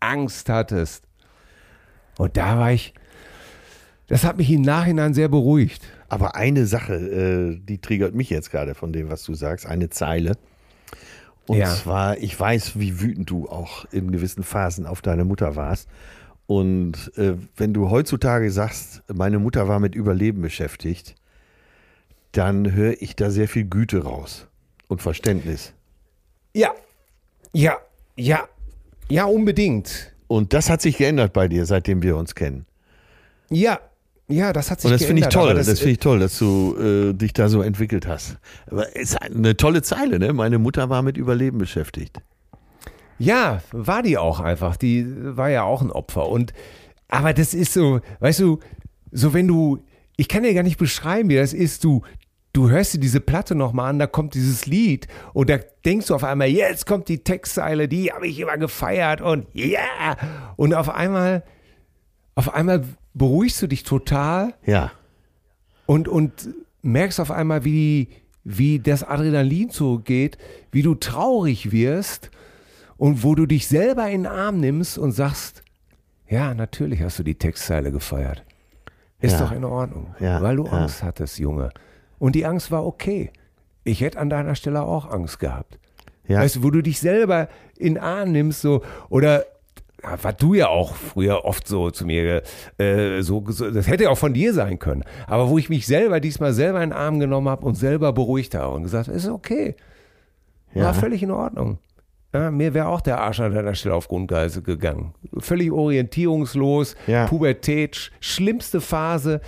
[0.00, 1.04] Angst hattest.
[2.18, 2.94] Und da war ich,
[4.10, 5.82] das hat mich im Nachhinein sehr beruhigt.
[6.08, 9.88] Aber eine Sache, äh, die triggert mich jetzt gerade von dem, was du sagst, eine
[9.88, 10.36] Zeile.
[11.46, 11.66] Und Ja.
[11.74, 15.88] zwar, ich weiß, wie wütend du auch in gewissen Phasen auf deine Mutter warst.
[16.46, 21.14] Und äh, wenn du heutzutage sagst, meine Mutter war mit Überleben beschäftigt,
[22.32, 24.48] dann höre ich da sehr viel Güte raus
[24.88, 25.72] und Verständnis.
[26.52, 26.72] Ja,
[27.52, 27.76] ja,
[28.16, 28.48] ja,
[29.08, 30.12] ja, unbedingt.
[30.26, 32.66] Und das hat sich geändert bei dir, seitdem wir uns kennen.
[33.48, 33.78] Ja,
[34.30, 35.50] ja, das hat sich Und das finde ich toll.
[35.50, 38.36] aber Das, finde ich toll, dass du äh, dich da so entwickelt hast.
[38.66, 40.32] Aber es ist eine tolle Zeile, ne?
[40.32, 42.20] Meine Mutter war mit Überleben beschäftigt.
[43.18, 44.76] Ja, war die auch einfach.
[44.76, 45.06] Die
[45.36, 46.28] war ja auch ein Opfer.
[46.28, 46.52] Und
[47.08, 48.60] aber das ist so, weißt du,
[49.10, 49.78] so wenn du,
[50.16, 51.84] ich kann dir gar nicht beschreiben, wie das ist.
[51.84, 52.02] Du,
[52.52, 56.14] du hörst dir diese Platte nochmal an, da kommt dieses Lied und da denkst du
[56.14, 60.16] auf einmal, jetzt kommt die Textzeile, die habe ich immer gefeiert und ja.
[60.56, 61.42] Und auf einmal,
[62.34, 64.92] auf einmal beruhigst du dich total Ja.
[65.86, 66.48] und, und
[66.82, 68.08] merkst auf einmal, wie,
[68.44, 70.38] wie das Adrenalin zurückgeht,
[70.72, 72.30] wie du traurig wirst
[72.96, 75.62] und wo du dich selber in den Arm nimmst und sagst,
[76.28, 78.44] ja, natürlich hast du die Textzeile gefeiert.
[79.20, 79.40] Ist Ja.
[79.40, 80.72] doch in Ordnung, Ja, weil du ja.
[80.72, 81.70] Angst hattest, Junge.
[82.18, 83.30] Und die Angst war okay.
[83.84, 85.78] Ich hätte an deiner Stelle auch Angst gehabt.
[86.28, 86.38] Ja.
[86.40, 89.44] Weißt du, wo du dich selber in Arm nimmst, so, oder
[90.02, 92.42] ja, war du ja auch früher oft so zu mir,
[92.78, 95.04] äh, so, so, das hätte auch von dir sein können.
[95.26, 98.54] Aber wo ich mich selber diesmal selber in den Arm genommen habe und selber beruhigt
[98.54, 99.74] habe und gesagt, ist okay,
[100.74, 100.84] Ja.
[100.84, 101.78] war völlig in Ordnung.
[102.32, 105.14] Ja, mir wäre auch der Arsch an deiner Stelle auf Grundgeise gegangen.
[105.38, 107.26] Völlig orientierungslos, Ja.
[107.26, 109.40] Pubertät, sch- schlimmste Phase.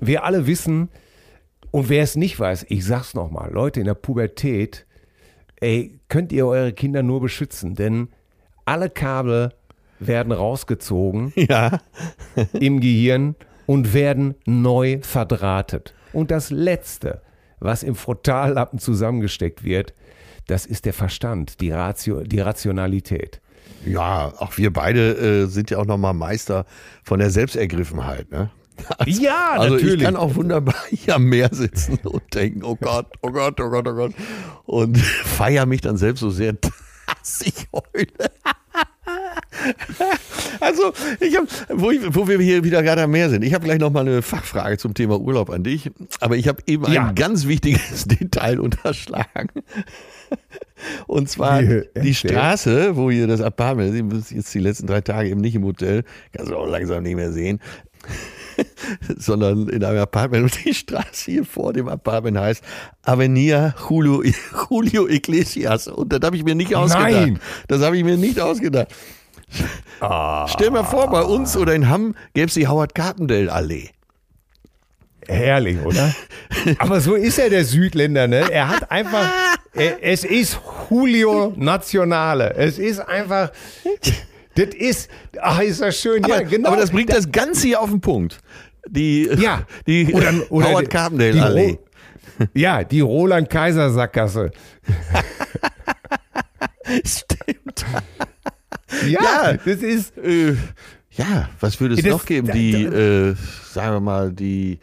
[0.00, 0.88] Wir alle wissen,
[1.70, 4.84] und wer es nicht weiß, ich sag's nochmal, Leute in der Pubertät,
[5.60, 8.08] ey, könnt ihr eure Kinder nur beschützen, denn
[8.64, 9.52] alle Kabel
[10.00, 11.78] werden rausgezogen Ja.
[12.52, 13.34] im Gehirn
[13.66, 15.94] und werden neu verdrahtet.
[16.12, 17.20] Und das Letzte,
[17.60, 19.92] was im Frontallappen zusammengesteckt wird,
[20.46, 23.40] das ist der Verstand, die, Ratio, die Rationalität.
[23.84, 26.64] Ja, auch wir beide äh, sind ja auch nochmal Meister
[27.04, 28.50] von der Selbstergriffenheit, ne?
[29.06, 30.04] Ja, Also ich natürlich.
[30.04, 33.86] kann auch wunderbar hier am Meer sitzen und denken, oh Gott, oh Gott, oh Gott,
[33.88, 34.12] oh Gott.
[34.64, 38.06] Und feier mich dann selbst so sehr, dass ich heule.
[40.60, 43.64] Also, ich habe, wo, ich- wo wir hier wieder gerade am Meer sind, ich habe
[43.64, 45.90] gleich noch mal eine Fachfrage zum Thema Urlaub an dich.
[46.20, 47.08] Aber ich habe eben Ja.
[47.08, 49.50] ein ganz wichtiges Detail unterschlagen.
[51.06, 52.14] Und zwar Wie, die.
[52.14, 53.96] Straße, wo hier das Apartment ist.
[54.00, 56.04] Ich bin jetzt die letzten drei Tage eben nicht im Hotel.
[56.32, 57.60] Kannst du auch langsam nicht mehr sehen.
[59.16, 60.44] sondern in einem Apartment.
[60.44, 62.62] Und die Straße hier vor dem Apartment heißt
[63.02, 64.22] Avenida Julio,
[64.70, 65.88] Julio Iglesias.
[65.88, 67.10] Und das habe ich mir nicht ausgedacht.
[67.12, 67.38] Nein.
[67.68, 68.88] Das habe ich mir nicht ausgedacht.
[70.48, 73.90] Stell mal vor, bei uns oder in Hamm gäbe es die Howard Carpendale Allee.
[75.26, 76.14] Herrlich, oder?
[76.78, 78.50] Aber so ist er, der Südländer, ne?
[78.50, 79.30] Er hat einfach,
[79.74, 82.54] er, es ist Julio Nationale.
[82.54, 83.50] Es ist einfach,
[84.54, 86.24] das ist, ach, ist das schön.
[86.24, 86.68] Aber, ja, genau.
[86.70, 88.38] aber das bringt das Ganze hier auf den Punkt.
[88.88, 89.62] Die, Ja.
[89.86, 91.78] die Oder- oder Howard Carpendale Allee.
[92.54, 94.52] Ja, die Roland-Kaiser-Sackgasse.
[97.04, 97.84] Stimmt.
[99.06, 99.52] Ja, Ja.
[99.52, 100.54] das ist, Äh,
[101.12, 102.50] ja, was würde es Das- noch geben?
[102.52, 103.34] Die, äh,
[103.72, 104.78] sagen wir mal, die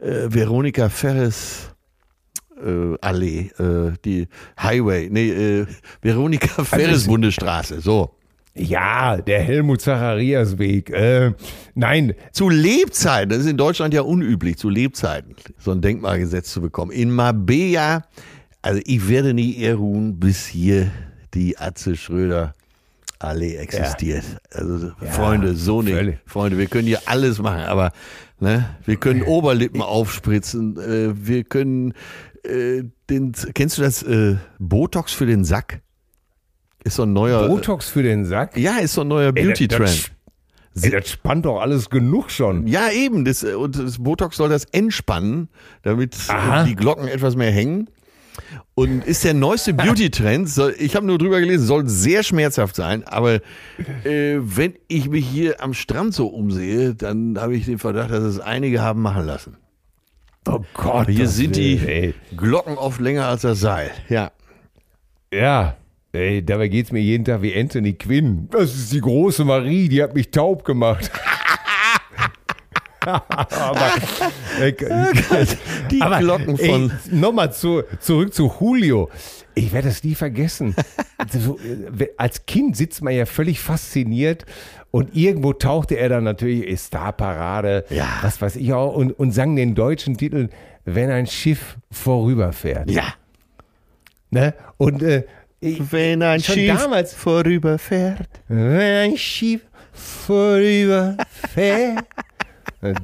[0.00, 1.70] äh, Veronika Ferres
[2.64, 4.26] äh, Allee, äh, die
[4.60, 5.66] Highway, nee, äh,
[6.02, 8.14] Veronika Ferres es- Bundesstraße, so.
[8.54, 10.90] ja, der Helmut Zacharias-Weg.
[10.90, 11.32] Äh,
[11.74, 16.60] nein, Zu Lebzeiten, das ist in Deutschland ja unüblich, zu Lebzeiten so ein Denkmalgesetz zu
[16.60, 16.90] bekommen.
[16.90, 18.02] In Mabea,
[18.62, 20.90] also ich werde nie eher ruhen, bis hier
[21.34, 22.54] die Atze Schröder
[23.18, 24.24] Allee existiert.
[24.52, 25.94] Also Freunde, so nicht.
[25.94, 26.18] völlig.
[26.26, 27.92] Freunde, wir können hier alles machen, aber
[28.38, 31.94] ne, wir können Oberlippen aufspritzen, äh, wir können
[32.44, 35.80] äh, den, kennst du das äh, Botox für den Sack?
[36.84, 38.56] Ist so ein neuer, Botox für den Sack.
[38.56, 39.80] ja, ist so ein neuer Beauty-Trend.
[39.82, 40.10] das-
[40.84, 42.68] Ey, das spannt doch alles genug schon.
[42.68, 43.24] Ja, eben.
[43.24, 45.48] Das, äh, und das Botox soll das entspannen,
[45.82, 46.62] damit äh, Aha.
[46.64, 47.90] die Glocken etwas mehr hängen.
[48.74, 53.40] Und ist der neueste Beauty-Trend, ich habe nur drüber gelesen, soll sehr schmerzhaft sein, aber
[54.04, 58.22] äh, wenn ich mich hier am Strand so umsehe, dann habe ich den Verdacht, dass
[58.22, 59.56] es einige haben machen lassen.
[60.48, 61.08] Oh Gott.
[61.08, 62.14] Hier sind die Ey.
[62.36, 63.90] Glocken oft länger als das Seil.
[64.08, 64.32] Ja.
[65.32, 65.76] Ja.
[66.12, 68.48] Ey, dabei geht's mir jeden Tag wie Anthony Quinn.
[68.50, 71.10] Das ist die große Marie, die hat mich taub gemacht.
[73.00, 73.92] aber,
[74.60, 74.72] äh,
[75.90, 76.92] Die aber, Glocken von.
[77.10, 79.08] Nochmal zu, zurück zu Julio.
[79.54, 80.74] Ich werde das nie vergessen.
[81.32, 81.58] so,
[81.98, 84.44] äh, als Kind sitzt man ja völlig fasziniert
[84.90, 88.06] und irgendwo tauchte er dann natürlich, Starparade, Ja.
[88.22, 90.48] was weiß ich auch, und, und sang den deutschen Titel,
[90.84, 92.90] wenn ein Schiff vorüberfährt.
[92.90, 93.14] Ja.
[94.30, 94.54] Ne?
[94.76, 95.24] Und äh,
[95.60, 98.28] ich, Wenn ein Schiff damals- vorüberfährt.
[98.48, 102.04] wenn ein Schiff vorüberfährt,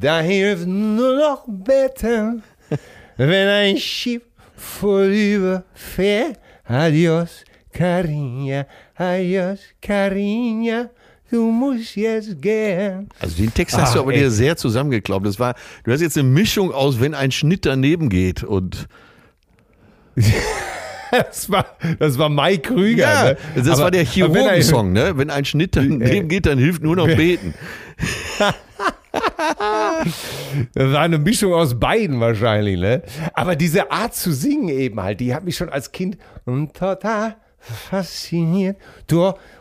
[0.00, 2.42] da hilft nur noch Betten.
[3.16, 4.22] Wenn ein Schiff
[4.56, 8.66] vorüberfährt, adios, Carinha,
[8.96, 10.90] adios, Carinha,
[11.30, 13.08] du musst jetzt gehen.
[13.20, 14.20] Also den Text hast Ach, du aber ey.
[14.20, 15.26] dir sehr zusammengeklaubt.
[15.26, 15.54] Das war,
[15.84, 18.86] du hast jetzt eine Mischung aus, wenn ein Schnitt daneben geht und
[21.10, 21.66] Das war,
[22.00, 23.02] das war Mike Krüger.
[23.02, 23.36] ja, ne?
[23.54, 25.12] das Aber- war der er- Chirurgen-Song, ne?
[25.16, 27.54] Wenn ein Schnitt daneben geht, dann hilft nur noch beten.
[30.74, 33.02] Das war eine Mischung aus beiden wahrscheinlich, ne?
[33.32, 36.16] Aber diese Art zu singen eben halt, die hat mich schon als Kind
[36.74, 38.76] total fasziniert.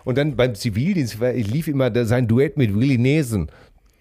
[0.04, 3.50] Und dann beim Zivildienst war- lief immer sein Duett mit Willie Nelson.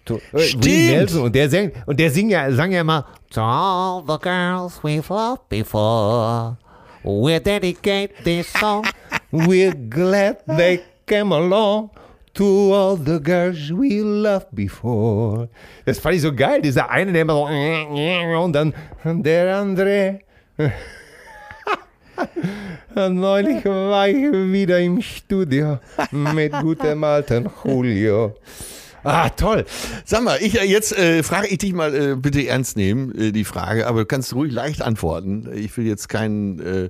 [0.09, 0.65] Äh, Stimmt.
[0.65, 1.21] Willie Nelson.
[1.23, 5.09] Und der sang, und der sing ja, sang ja immer To all the girls we've
[5.09, 6.57] loved before,
[7.03, 8.85] we dedicate this song.
[9.31, 11.89] We're glad they came along.
[12.35, 15.49] To all the girls we loved before.
[15.85, 16.61] Das fand ich so geil.
[16.63, 18.73] Dieser eine, der immer so und dann
[19.03, 20.19] der andere.
[22.95, 25.77] Neulich war ich wieder im Studio
[26.11, 28.35] mit gutem alten Julio.
[29.03, 29.65] Ah, toll.
[30.05, 33.31] Sag mal, ich, äh, jetzt äh, frage ich dich mal äh, bitte ernst nehmen, äh,
[33.33, 35.49] die Frage, aber du kannst ruhig leicht antworten.
[35.53, 36.89] Ich will jetzt kein, äh, äh,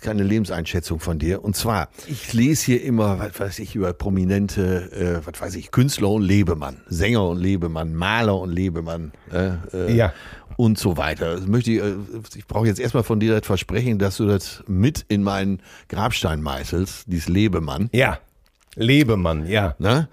[0.00, 1.42] keine Lebenseinschätzung von dir.
[1.44, 5.70] Und zwar, ich lese hier immer, was weiß ich, über prominente, äh, was weiß ich,
[5.70, 9.12] Künstler und Lebemann, Sänger und Lebemann, Maler und Lebemann.
[9.32, 10.12] Äh, äh, Ja.
[10.56, 11.36] Und so weiter.
[11.36, 11.94] Das möchte ich, äh,
[12.36, 16.42] ich brauche jetzt erstmal von dir das Versprechen, dass du das mit in meinen Grabstein
[16.42, 17.88] meißelst, dieses Lebemann.
[17.92, 18.18] Ja.
[18.76, 19.74] Lebemann, ja.
[19.78, 20.08] Ne?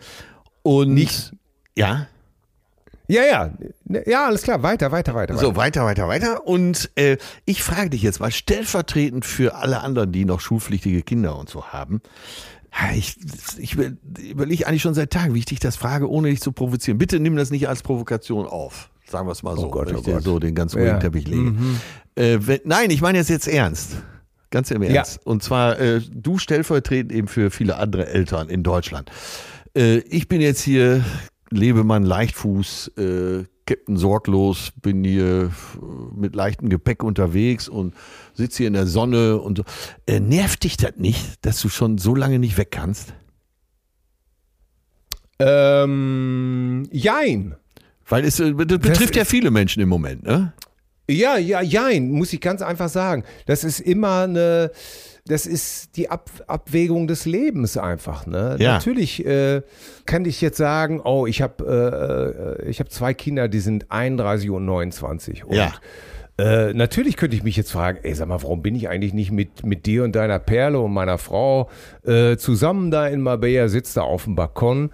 [0.63, 1.33] Und Nicht-
[1.75, 2.07] Ja.
[3.07, 3.53] Ja, ja.
[4.05, 4.63] Ja, alles klar.
[4.63, 5.37] Weiter, weiter, weiter.
[5.37, 6.45] So, weiter, weiter, weiter.
[6.45, 11.37] Und äh, ich frage dich jetzt mal stellvertretend für alle anderen, die noch schulpflichtige Kinder
[11.37, 12.01] und so haben.
[12.77, 13.15] Ja, Ich,
[13.57, 13.97] ich will-
[14.29, 16.97] überlege eigentlich schon seit Tagen, wie ich dich das frage, ohne dich zu provozieren.
[16.97, 18.89] Bitte nimm das nicht als Provokation auf.
[19.09, 20.23] Sagen wir es mal so, Gott, wenn oh ich dir Gott.
[20.23, 20.95] so den ganz ruhigen Ja.
[20.95, 20.99] Mhm.
[20.99, 21.53] Teppich lege.
[22.15, 23.91] Äh, wenn, nein, ich meine jetzt jetzt ernst.
[24.49, 25.25] Ganz im Ernst.
[25.25, 29.09] Und zwar äh, du stellvertretend eben für viele andere Eltern in Deutschland.
[29.75, 31.03] Äh, ich bin jetzt hier
[31.49, 35.49] Lebemann Leichtfuß, äh, Captain Sorglos, bin hier äh,
[36.15, 37.93] mit leichtem Gepäck unterwegs und
[38.33, 39.63] sitze hier in der Sonne und so.
[40.05, 43.13] Äh, nervt dich das nicht, dass du schon so lange nicht weg kannst?
[45.39, 47.55] Ähm, jein.
[48.07, 50.53] Weil es äh, das betrifft ja viele Menschen im Moment, ne?
[51.09, 53.23] Ja, ja, jein, muss ich ganz einfach sagen.
[53.45, 54.71] Das ist immer eine,
[55.27, 58.25] das ist die Ab Abwägung des Lebens einfach.
[58.25, 58.57] Ne?
[58.59, 58.73] Ja.
[58.73, 59.61] Natürlich äh,
[60.05, 64.49] kann ich jetzt sagen, oh, ich habe äh, ich habe zwei Kinder, die sind 31
[64.49, 65.45] und 29.
[65.45, 65.73] Und Ja.
[66.39, 69.31] Äh, natürlich könnte ich mich jetzt fragen, ey, sag mal, warum bin ich eigentlich nicht
[69.31, 71.67] mit, mit dir und deiner Perle und meiner Frau
[72.05, 74.91] äh, zusammen da in Marbella, sitzt da auf dem Balkon?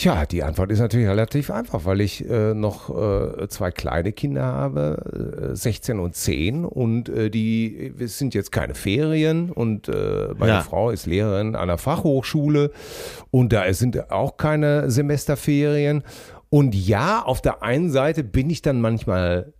[0.00, 4.44] Tja, die Antwort ist natürlich relativ einfach, weil ich äh, noch äh, zwei kleine Kinder
[4.44, 10.28] habe, äh, 16 und 10 und äh, die es sind jetzt keine Ferien und äh,
[10.38, 10.62] meine Ja.
[10.62, 12.70] Frau ist Lehrerin an der Fachhochschule
[13.30, 16.02] und da sind auch keine Semesterferien.
[16.48, 19.52] Und ja, auf der einen Seite bin ich dann manchmal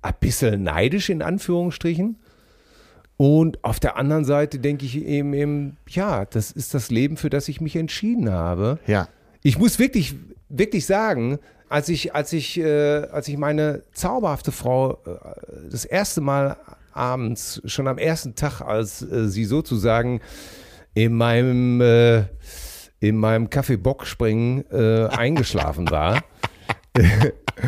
[0.00, 2.18] ein bisschen neidisch in Anführungsstrichen.
[3.18, 7.28] Und auf der anderen Seite denke ich eben, eben, ja, das ist das Leben, für
[7.28, 8.78] das ich mich entschieden habe.
[8.86, 9.08] Ja.
[9.46, 10.16] Ich muss wirklich,
[10.48, 11.38] wirklich sagen,
[11.68, 16.56] als ich, als ich, äh, als ich meine zauberhafte Frau äh, das erste Mal
[16.92, 20.20] abends, schon am ersten Tag, als äh, sie sozusagen
[20.94, 22.24] in meinem, äh,
[22.98, 26.24] in meinem Kaffee Bockspringen äh, eingeschlafen war,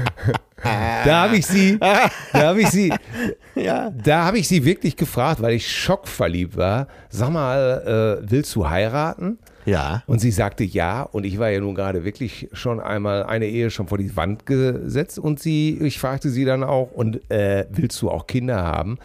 [0.63, 2.93] da habe ich sie, da habe ich sie,
[3.55, 3.91] Ja.
[3.91, 6.89] da habe ich sie wirklich gefragt, weil ich schockverliebt war.
[7.11, 9.39] Sag mal, äh, willst du heiraten?
[9.67, 10.03] Ja.
[10.07, 11.03] Und sie sagte ja.
[11.03, 14.47] Und ich war ja nun gerade wirklich schon einmal eine Ehe schon vor die Wand
[14.47, 15.19] gesetzt.
[15.19, 18.99] Und sie, ich fragte sie dann auch, und äh, willst du auch Kinder haben?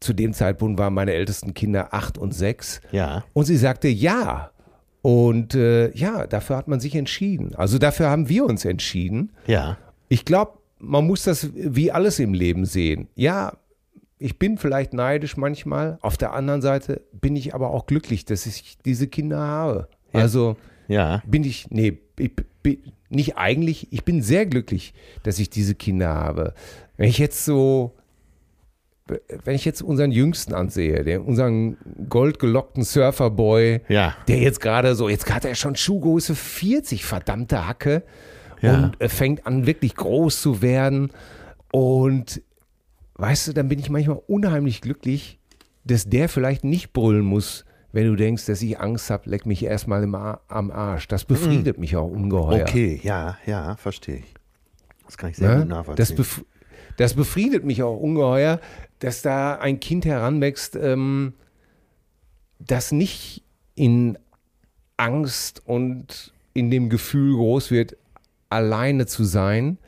[0.00, 2.80] Zu dem Zeitpunkt waren meine ältesten Kinder acht und sechs.
[2.92, 3.24] Ja.
[3.32, 4.50] Und sie sagte ja.
[5.00, 7.54] Und äh, ja, dafür hat man sich entschieden.
[7.56, 9.32] Also dafür haben wir uns entschieden.
[9.46, 9.78] Ja.
[10.08, 13.08] Ich glaube, man muss das wie alles im Leben sehen.
[13.14, 13.56] Ja,
[14.18, 15.98] ich bin vielleicht neidisch manchmal.
[16.02, 19.88] Auf der anderen Seite bin ich aber auch glücklich, dass ich diese Kinder habe.
[20.12, 20.20] Ja.
[20.20, 20.56] Also
[20.88, 21.22] Ja.
[21.26, 22.78] bin ich, nee, ich bin
[23.10, 26.52] nicht eigentlich, ich bin sehr glücklich, dass ich diese Kinder habe.
[26.96, 27.94] Wenn ich jetzt so,
[29.44, 31.78] wenn ich jetzt unseren Jüngsten ansehe, den, unseren
[32.10, 34.14] goldgelockten Surferboy, Ja.
[34.28, 38.02] der jetzt gerade so, jetzt hat er schon Schuhgröße 40, verdammte Hacke.
[38.60, 38.92] Ja.
[39.00, 41.10] Und fängt an, wirklich groß zu werden.
[41.72, 42.42] Und
[43.14, 45.38] weißt du, dann bin ich manchmal unheimlich glücklich,
[45.84, 49.64] dass der vielleicht nicht brüllen muss, wenn du denkst, dass ich Angst habe, leck mich
[49.64, 51.08] erstmal im Ar am Arsch.
[51.08, 52.62] Das befriedet mich auch ungeheuer.
[52.62, 54.34] Okay, ja, ja, verstehe ich.
[55.06, 55.54] Das kann ich sehr Ne?
[55.62, 56.16] gut Das, nachvollziehen.
[56.16, 56.44] bef
[56.98, 58.60] das befriedet mich auch ungeheuer,
[58.98, 61.32] dass da ein Kind heranwächst, ähm,
[62.58, 63.42] das nicht
[63.74, 64.18] in
[64.96, 67.96] Angst und in dem Gefühl groß wird,
[68.50, 69.78] alleine zu sein.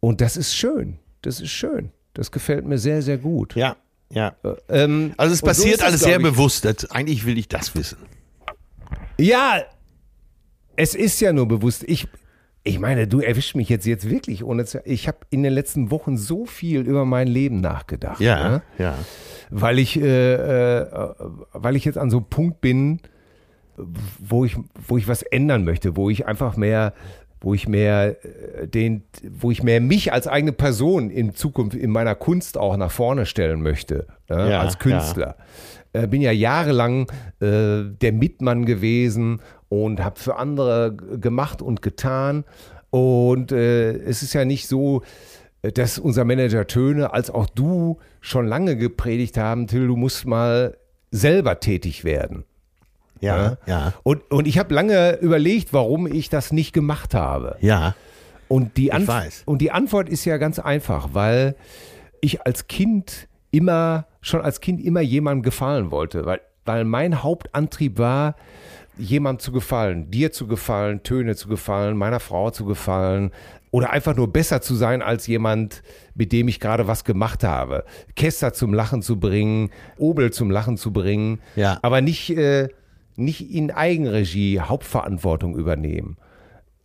[0.00, 0.98] Und das ist schön.
[1.22, 1.90] Das ist schön.
[2.12, 3.54] Das gefällt mir sehr, sehr gut.
[3.56, 3.76] ja,
[4.10, 4.36] ja.
[4.68, 6.64] Ähm, Also es so passiert alles sehr bewusst.
[6.64, 7.98] Das, eigentlich will ich das wissen.
[9.18, 9.62] Ja,
[10.76, 11.84] es ist ja nur bewusst.
[11.84, 12.06] Ich,
[12.62, 15.90] ich meine, du erwischst mich jetzt, jetzt wirklich ohne zu, Ich habe in den letzten
[15.90, 18.20] Wochen so viel über mein Leben nachgedacht.
[18.50, 18.62] Ne?
[18.78, 18.94] ja.
[19.50, 21.14] Weil ich, äh, äh,
[21.52, 23.00] weil ich jetzt an so einem Punkt bin,
[24.18, 26.92] wo ich, wo ich was ändern möchte, wo ich einfach mehr,
[27.44, 29.04] wo ich mehr äh, den,
[29.38, 33.26] wo ich mehr mich als eigene Person in Zukunft in meiner Kunst auch nach vorne
[33.26, 35.36] stellen möchte, äh, Ja, als Künstler.
[35.92, 42.44] Äh, bin ja jahrelang äh, der Mitmann gewesen und habe für andere gemacht und getan.
[42.90, 45.02] Und äh, es ist ja nicht so,
[45.62, 50.76] dass unser Manager Töne als auch du schon lange gepredigt haben, Till, du musst mal
[51.10, 52.44] selber tätig werden.
[53.24, 53.92] Ja, ja.
[54.02, 57.56] Und, und ich habe lange überlegt, warum ich das nicht gemacht habe.
[57.60, 57.94] Ja.
[58.48, 59.08] Und die, Anf
[59.46, 61.56] und die Antwort ist ja ganz einfach, weil
[62.20, 67.98] ich als Kind immer, schon als Kind immer jemandem gefallen wollte, weil, weil mein Hauptantrieb
[67.98, 68.36] war,
[68.96, 73.30] jemandem zu gefallen, dir zu gefallen, Töne zu gefallen, meiner Frau zu gefallen
[73.70, 75.82] oder einfach nur besser zu sein als jemand,
[76.14, 77.84] mit dem ich gerade was gemacht habe.
[78.14, 81.78] Kester zum Lachen zu bringen, Obel zum Lachen zu bringen, Ja.
[81.82, 82.68] aber nicht, äh,
[83.16, 86.16] nicht in Eigenregie Hauptverantwortung übernehmen.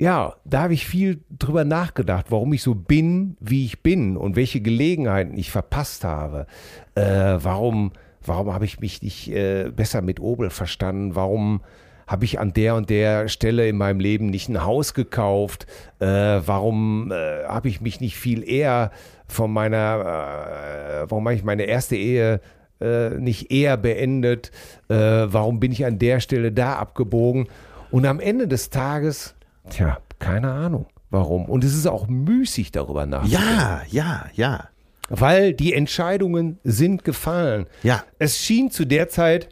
[0.02, 4.38] Ja, da habe ich viel drüber nachgedacht, warum ich so bin, wie ich bin und
[4.38, 6.48] welche Gelegenheiten ich verpasst habe.
[6.96, 7.92] Äh, warum
[8.26, 11.16] warum habe ich mich nicht äh, besser mit Obel verstanden?
[11.16, 11.62] Warum
[12.08, 15.68] habe ich an der und der Stelle in meinem Leben nicht ein Haus gekauft?
[16.00, 18.92] Äh, warum äh, habe ich mich nicht viel eher
[19.28, 22.42] von meiner, äh, warum habe ich meine erste Ehe
[22.82, 24.52] äh, nicht eher beendet?
[24.88, 27.48] Äh, warum bin ich an der Stelle da abgebogen?
[27.92, 29.36] Und am Ende des Tages,
[29.70, 31.46] tja, keine Ahnung, warum.
[31.46, 33.56] Und es ist auch müßig darüber nachzudenken.
[33.56, 34.70] Ja, ja, ja.
[35.10, 37.66] Weil die Entscheidungen sind gefallen.
[37.82, 38.04] Ja.
[38.20, 39.50] Es schien zu der Zeit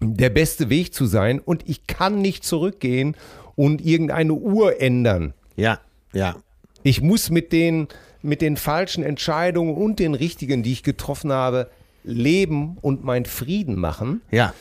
[0.00, 3.16] der beste Weg zu sein und ich kann nicht zurückgehen
[3.56, 5.34] und irgendeine Uhr ändern.
[5.56, 5.80] Ja,
[6.12, 6.36] ja.
[6.82, 7.88] Ich muss mit den,
[8.22, 11.68] mit den falschen Entscheidungen und den richtigen, die ich getroffen habe,
[12.08, 14.22] leben und meinen Frieden machen.
[14.30, 14.54] Ja.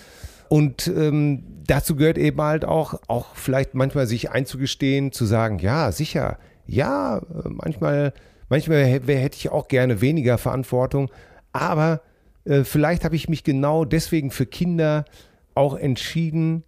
[0.50, 5.92] Und ähm, dazu gehört eben halt auch, auch vielleicht manchmal sich einzugestehen, zu sagen, ja,
[5.92, 8.14] sicher, ja, manchmal,
[8.50, 11.10] manchmal hä- hätte ich auch gerne weniger Verantwortung,
[11.52, 12.02] aber
[12.46, 15.04] äh, vielleicht habe ich mich genau deswegen für Kinder
[15.56, 16.64] auch entschieden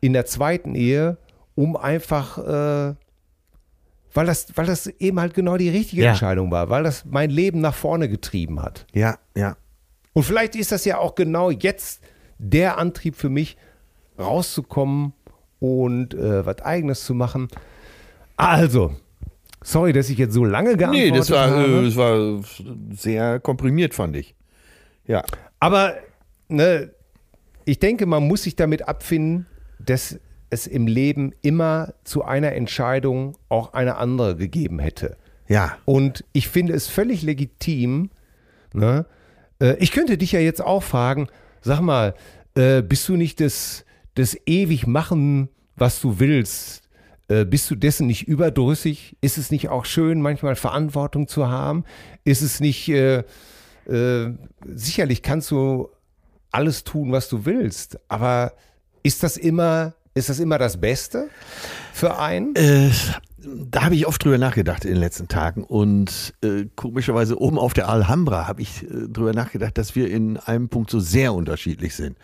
[0.00, 1.18] in der zweiten Ehe,
[1.54, 2.94] um einfach, äh,
[4.14, 6.10] weil das, weil das eben halt genau die richtige Ja.
[6.10, 8.86] Entscheidung war, weil das mein Leben nach vorne getrieben hat.
[8.94, 9.56] Ja, ja.
[10.16, 12.02] Und vielleicht ist das ja auch genau jetzt
[12.38, 13.58] der Antrieb für mich,
[14.18, 15.12] rauszukommen
[15.60, 17.48] und äh, was Eigenes zu machen.
[18.38, 18.96] Also,
[19.62, 21.64] sorry, dass ich jetzt so lange geantwortet Nee, das war, habe.
[21.64, 22.40] äh, das war
[22.94, 24.34] sehr komprimiert, fand ich.
[25.06, 25.22] Ja.
[25.60, 25.92] Aber
[26.48, 26.92] ne,
[27.66, 29.44] ich denke, man muss sich damit abfinden,
[29.78, 35.18] dass es im Leben immer zu einer Entscheidung auch eine andere gegeben hätte.
[35.46, 35.76] Ja.
[35.84, 38.08] Und ich finde es völlig legitim.
[38.72, 39.04] Ne?
[39.60, 41.28] Äh, ich könnte dich ja jetzt auch fragen,
[41.60, 42.14] sag mal,
[42.54, 43.84] äh, bist du nicht das,
[44.14, 46.82] das ewig machen, was du willst?
[47.28, 49.16] Äh, bist du dessen nicht überdrüssig?
[49.20, 51.84] Ist es nicht auch schön, manchmal Verantwortung zu haben?
[52.24, 53.24] Ist es nicht, äh,
[53.88, 54.32] äh,
[54.74, 55.88] sicherlich kannst du
[56.52, 58.54] alles tun, was du willst, aber
[59.02, 61.28] ist das immer, ist das immer das Beste
[61.92, 62.54] für einen?
[62.56, 62.90] Äh,
[63.70, 67.74] da habe ich oft drüber nachgedacht in den letzten Tagen und äh, komischerweise oben auf
[67.74, 71.94] der Alhambra habe ich äh, drüber nachgedacht, dass wir in einem Punkt so sehr unterschiedlich
[71.94, 72.16] sind.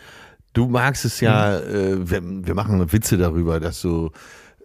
[0.53, 4.11] Du magst es ja, äh, wir, wir machen Witze darüber, dass du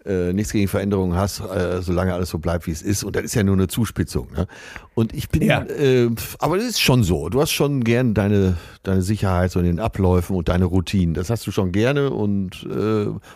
[0.05, 3.03] äh, nichts gegen Veränderungen hast, äh, solange alles so bleibt, wie es ist.
[3.03, 4.31] Und das ist ja nur eine Zuspitzung.
[4.31, 4.47] Ne?
[4.95, 5.63] Und ich bin, Ja.
[5.63, 7.29] äh, aber das ist schon so.
[7.29, 11.13] Du hast schon gern deine, deine Sicherheit so in den Abläufen und deine Routinen.
[11.13, 12.67] Das hast du schon gerne und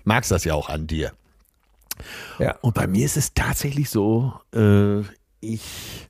[0.06, 1.12] magst das ja auch an dir.
[2.40, 2.58] Ja.
[2.62, 5.02] Und bei mir ist es tatsächlich so, äh,
[5.40, 6.10] ich,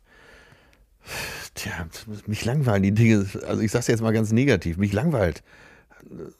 [1.56, 1.88] tja,
[2.28, 5.44] mich langweilen die Dinge, also ich sag's jetzt mal ganz negativ, mich langweilt
[6.10, 6.32] äh,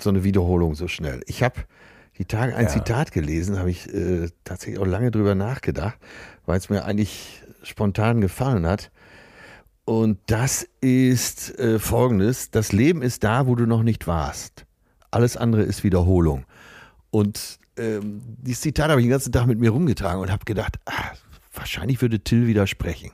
[0.00, 1.22] so eine Wiederholung so schnell.
[1.26, 1.60] Ich habe
[2.18, 2.70] die Tage ein Ja.
[2.70, 5.98] Zitat gelesen, habe ich äh, tatsächlich auch lange drüber nachgedacht,
[6.46, 8.90] weil es mir eigentlich spontan gefallen hat.
[9.84, 14.66] Und das ist äh, folgendes: Das Leben ist da, wo du noch nicht warst.
[15.10, 16.44] Alles andere ist Wiederholung.
[17.10, 20.78] Und ähm, dieses Zitat habe ich den ganzen Tag mit mir rumgetragen und habe gedacht,
[20.86, 21.12] ah,
[21.54, 23.10] wahrscheinlich würde Till widersprechen.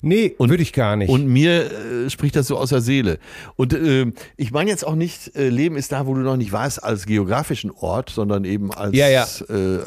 [0.00, 1.08] Nee, würde ich gar nicht.
[1.08, 3.18] Und mir äh, spricht das so aus der Seele.
[3.56, 6.52] Und ähm, ich meine jetzt auch nicht, äh, Leben ist da, wo du noch nicht
[6.52, 9.26] warst, als geografischen Ort, sondern eben als Ja, ja.
[9.48, 9.80] Äh,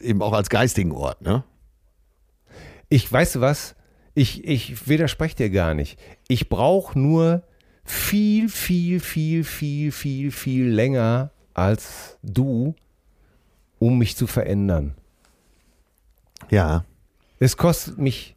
[0.00, 1.44] eben auch als geistigen Ort, ne?
[2.88, 3.74] Ich weiß was,
[4.14, 5.98] ich, ich widerspreche dir gar nicht.
[6.28, 7.42] Ich brauche nur
[7.84, 12.74] viel, viel, viel, viel, viel, viel länger als du,
[13.82, 14.94] um mich zu verändern.
[16.50, 16.84] Ja.
[17.40, 18.36] Es kostet mich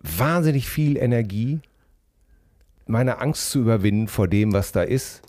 [0.00, 1.60] wahnsinnig viel Energie,
[2.86, 5.22] meine Angst zu überwinden vor dem, was da ist,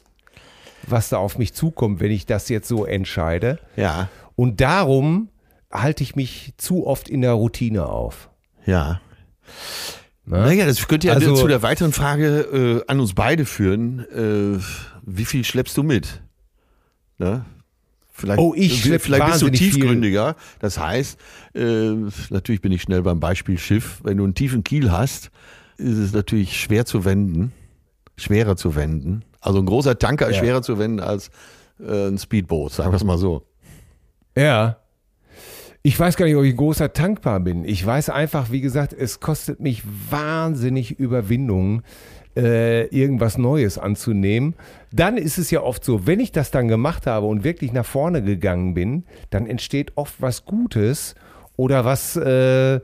[0.88, 3.60] was da auf mich zukommt, wenn ich das jetzt so entscheide.
[3.76, 4.10] Ja.
[4.36, 5.30] Und darum
[5.72, 8.30] halte ich mich zu oft in der Routine auf.
[8.66, 9.02] Ja.
[10.26, 10.38] Ne?
[10.38, 14.00] Naja, das könnte ja Also- zu der weiteren Frage äh, an uns beide führen.
[14.12, 14.62] Äh,
[15.04, 16.22] wie viel schleppst du mit?
[17.18, 17.46] Ne?
[18.22, 19.72] Vielleicht, Oh, ich Vielleicht bist du wahnsinnig viel.
[19.74, 20.36] tiefgründiger.
[20.60, 21.20] Das heißt,
[21.56, 21.92] äh,
[22.30, 24.00] natürlich bin ich schnell beim Beispiel Schiff.
[24.04, 25.32] Wenn du einen tiefen Kiel hast,
[25.78, 27.52] ist es natürlich schwer zu wenden,
[28.18, 29.24] schwerer zu wenden.
[29.42, 30.42] Also ein großer Tanker ist Ja.
[30.44, 31.30] schwerer zu wenden als
[31.86, 33.46] äh, ein Speedboot, sagen wir es mal so.
[34.38, 34.78] Ja.
[35.84, 37.66] Ich weiß gar nicht, ob ich ein großer Tankbar bin.
[37.66, 41.82] Ich weiß einfach, wie gesagt, es kostet mich wahnsinnig Überwindung,
[42.38, 44.56] äh, irgendwas Neues anzunehmen.
[44.92, 47.86] Dann ist es ja oft so, wenn ich das dann gemacht habe und wirklich nach
[47.86, 51.16] vorne gegangen bin, dann entsteht oft was Gutes
[51.58, 52.80] oder was, äh,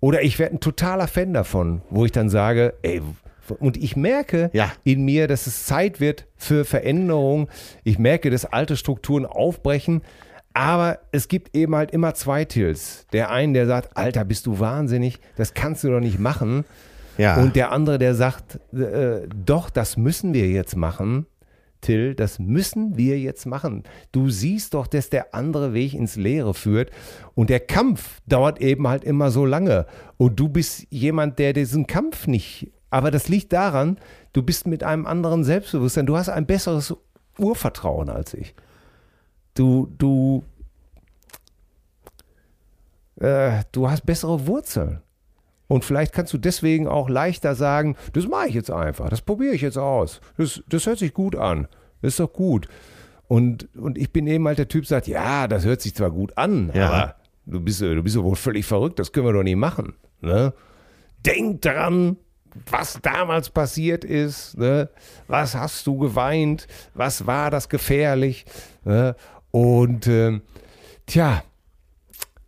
[0.00, 3.00] oder ich werde ein totaler Fan davon, wo ich dann sage, ey,
[3.58, 4.72] und ich merke Ja.
[4.84, 7.48] in mir, dass es Zeit wird für Veränderung.
[7.82, 10.00] Ich merke, dass alte Strukturen aufbrechen.
[10.54, 13.06] Aber es gibt eben halt immer zwei Tills.
[13.12, 16.64] Der eine, der sagt, Alter, bist du wahnsinnig, das kannst du doch nicht machen.
[17.18, 17.40] Ja.
[17.40, 21.26] Und der andere, der sagt, äh, doch, das müssen wir jetzt machen.
[21.80, 23.82] Till, das müssen wir jetzt machen.
[24.10, 26.90] Du siehst doch, dass der andere Weg ins Leere führt.
[27.34, 29.86] Und der Kampf dauert eben halt immer so lange.
[30.16, 32.72] Und du bist jemand, der diesen Kampf nicht.
[32.88, 33.98] Aber das liegt daran,
[34.32, 36.06] du bist mit einem anderen Selbstbewusstsein.
[36.06, 36.94] Du hast ein besseres
[37.38, 38.54] Urvertrauen als ich.
[39.54, 40.44] du, du,
[43.20, 45.00] äh, du hast bessere Wurzeln.
[45.66, 49.54] Und vielleicht kannst du deswegen auch leichter sagen, das mache ich jetzt einfach, das probiere
[49.54, 50.20] ich jetzt aus.
[50.36, 51.68] Das, das hört sich gut an.
[52.02, 52.68] Das ist doch gut.
[53.28, 56.10] Und, und ich bin eben halt der Typ, der sagt, ja, das hört sich zwar
[56.10, 56.88] gut an, Ja.
[56.90, 57.14] aber
[57.46, 59.94] du bist, du bist doch wohl völlig verrückt, das können wir doch nicht machen.
[60.20, 60.52] Ne?
[61.24, 62.18] Denk dran,
[62.70, 64.58] was damals passiert ist.
[64.58, 64.90] Ne?
[65.26, 66.66] Was hast du geweint?
[66.92, 68.44] Was war das gefährlich?
[68.84, 69.16] Ne?
[69.50, 70.42] Und ähm,
[71.06, 71.42] tja,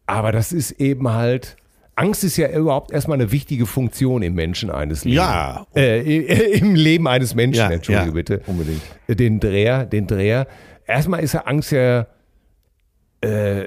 [0.04, 1.56] aber das ist eben halt.
[1.96, 5.16] Angst ist ja überhaupt erstmal eine wichtige Funktion im Menschen eines Lebens.
[5.16, 5.66] Ja.
[5.74, 6.00] Äh,
[6.58, 8.42] Im Leben eines Menschen, Ja, entschuldige ja, bitte.
[8.46, 8.82] unbedingt.
[9.08, 10.46] Den Dreher, den Dreher.
[10.86, 12.06] Erstmal ist ja Angst ja.
[13.22, 13.64] Äh,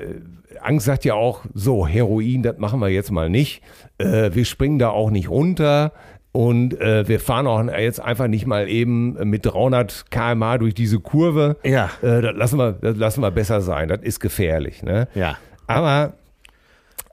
[0.62, 3.62] Angst sagt ja auch, so, Heroin, das machen wir jetzt mal nicht.
[3.98, 5.94] Äh, wir springen da auch nicht runter.
[6.32, 11.00] Und äh, wir fahren auch jetzt einfach nicht mal eben mit 300 km/h durch diese
[11.00, 11.58] Kurve.
[11.64, 11.90] Ja.
[12.04, 13.88] Äh, das, lassen wir, das lassen wir besser sein.
[13.90, 14.84] Das ist gefährlich.
[14.84, 15.08] Ne?
[15.16, 15.38] Ja.
[15.66, 16.14] Aber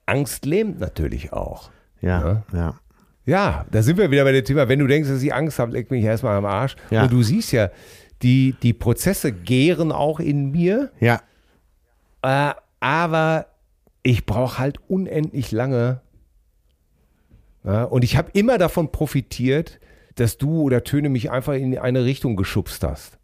[0.07, 1.71] Angst lähmt natürlich auch.
[2.01, 2.81] Ja, ja.
[3.25, 5.73] Ja, da sind wir wieder bei dem Thema, wenn du denkst, dass ich Angst habe,
[5.73, 6.77] leck mich erstmal am Arsch.
[6.91, 7.03] Ja.
[7.03, 7.71] Und du siehst ja,
[8.23, 11.21] die, die Prozesse gären auch in mir, Ja,
[12.23, 13.47] äh, aber
[14.05, 16.01] ich brauche halt unendlich lange.
[17.65, 19.81] Ja, und ich habe immer davon profitiert,
[20.15, 23.19] dass du oder Töne mich einfach in eine Richtung geschubst hast.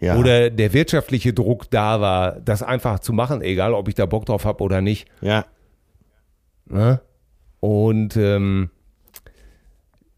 [0.00, 0.16] ja.
[0.16, 4.26] Oder der wirtschaftliche Druck da war, das einfach zu machen, egal ob ich da Bock
[4.26, 5.08] drauf habe oder nicht.
[5.22, 5.46] ja.
[6.70, 7.00] Ne?
[7.60, 8.70] Und ähm,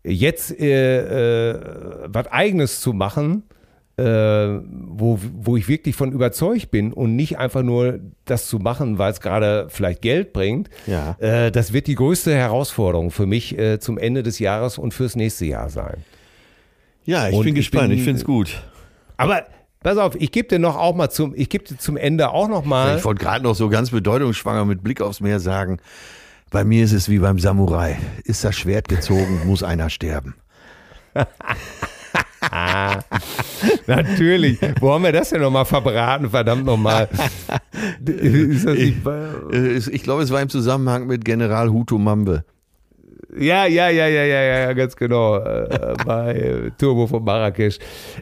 [0.04, 1.60] jetzt äh, äh,
[2.06, 3.44] was Eigenes zu machen,
[3.96, 8.98] äh, wo, wo ich wirklich von überzeugt bin und nicht einfach nur das zu machen,
[8.98, 11.16] weil es gerade vielleicht Geld bringt, Ja.
[11.20, 15.14] äh, das wird die größte Herausforderung für mich äh, zum Ende des Jahres und fürs
[15.14, 16.04] nächste Jahr sein.
[17.04, 17.90] Ja, ich Und bin ich gespannt.
[17.90, 18.62] bin- ich finde es gut.
[19.16, 19.42] Aber
[19.80, 22.48] pass auf, ich gebe dir noch auch mal zum, ich gebe dir zum Ende auch
[22.48, 22.96] noch mal.
[22.96, 25.78] Ich wollte gerade noch so ganz bedeutungsschwanger mit Blick aufs Meer sagen,
[26.52, 27.98] bei mir ist es wie beim Samurai.
[28.24, 30.34] Ist das Schwert gezogen, muss einer sterben.
[33.86, 34.58] Natürlich.
[34.80, 36.30] Wo haben wir das denn nochmal verbraten?
[36.30, 37.08] Verdammt nochmal.
[39.50, 42.44] Es- Ich glaube, es war im Zusammenhang mit General Hutu Mambe.
[43.34, 45.38] Ja, ja, ja, ja, ja, ja, ganz genau.
[45.38, 47.78] Äh, bei äh, Turbo von Marrakesch.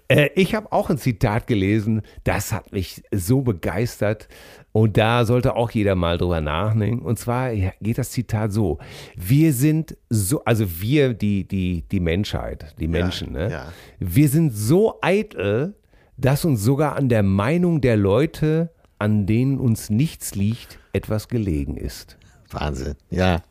[0.06, 4.28] Äh, ich habe auch ein Zitat gelesen, das hat mich so begeistert.
[4.72, 7.04] Und da sollte auch jeder mal drüber nachdenken.
[7.04, 8.78] Und zwar geht das Zitat so:
[9.16, 13.50] Wir sind so, also wir, die, die, die Menschheit, die Menschen, ne?
[13.50, 13.72] ja.
[13.98, 15.74] Wir sind so eitel,
[16.16, 21.76] dass uns sogar an der Meinung der Leute, an denen uns nichts liegt, etwas gelegen
[21.76, 22.16] ist.
[22.50, 22.94] Wahnsinn.
[23.10, 23.42] Ja.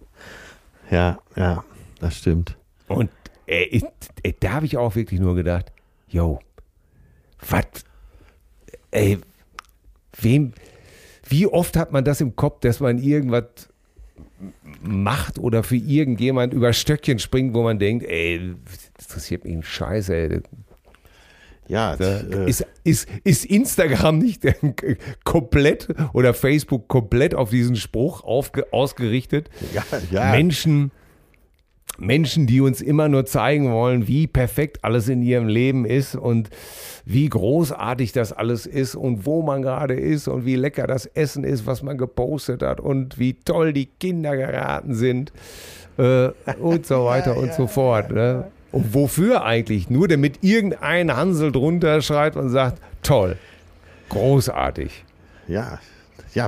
[0.92, 1.64] Ja, ja,
[2.00, 2.58] das stimmt.
[2.88, 3.12] Und
[3.46, 3.84] ich,
[4.24, 5.72] ey, da habe ich auch wirklich nur gedacht,
[6.08, 6.40] yo,
[7.48, 7.66] was,
[8.92, 9.20] ey,
[10.20, 10.54] wem,
[11.30, 13.70] wie oft hat man das im Kopf, dass man irgendwas
[14.82, 19.64] macht oder für irgendjemand über Stöckchen springt, wo man denkt, ey, das interessiert mich ein
[19.64, 20.42] Scheiß, ey.
[21.68, 24.44] Ja, Da äh, Ist, ist, ist Instagram nicht
[25.24, 29.50] komplett oder Facebook komplett auf diesen Spruch aufge, ausgerichtet?
[29.74, 30.32] ja, ja.
[30.32, 30.92] Menschen,
[31.98, 36.50] Menschen, die uns immer nur zeigen wollen, wie perfekt alles in ihrem Leben ist und
[37.06, 41.44] wie großartig das alles ist und wo man gerade ist und wie lecker das Essen
[41.44, 45.34] ist, was man gepostet hat und wie toll die Kinder geraten sind
[45.98, 46.30] äh,
[46.60, 48.12] und so weiter und so fort.
[48.12, 48.46] Ne?
[48.72, 49.90] Und wofür eigentlich?
[49.90, 53.38] Nur damit irgendein Hansel drunter schreibt und sagt, toll,
[54.10, 55.04] großartig.
[55.48, 55.80] Ja,
[56.34, 56.48] ja,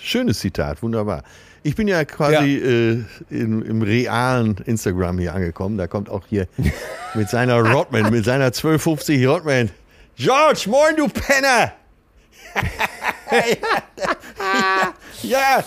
[0.00, 1.22] schönes Zitat, wunderbar.
[1.66, 5.76] Ich bin ja quasi äh, im, im realen Instagram hier angekommen.
[5.76, 6.46] Da kommt auch hier
[7.14, 9.70] mit seiner Rodman, mit seiner 1250 Rodman.
[10.16, 11.72] George, moin, du Penner!
[15.22, 15.64] ja,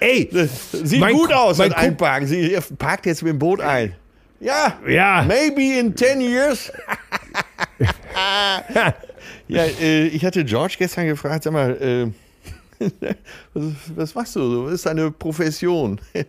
[0.00, 0.28] Ey,
[0.72, 2.28] sieht Mein gut aus, mein Einparken.
[2.28, 3.94] Sie parkt jetzt mit dem Boot ein.
[4.40, 6.70] Ja, ja, maybe in 10 years.
[9.48, 12.27] ja, äh, ich hatte George gestern gefragt, sag mal, äh,
[13.94, 14.66] was, machst du?
[14.66, 16.00] Was ist deine Profession?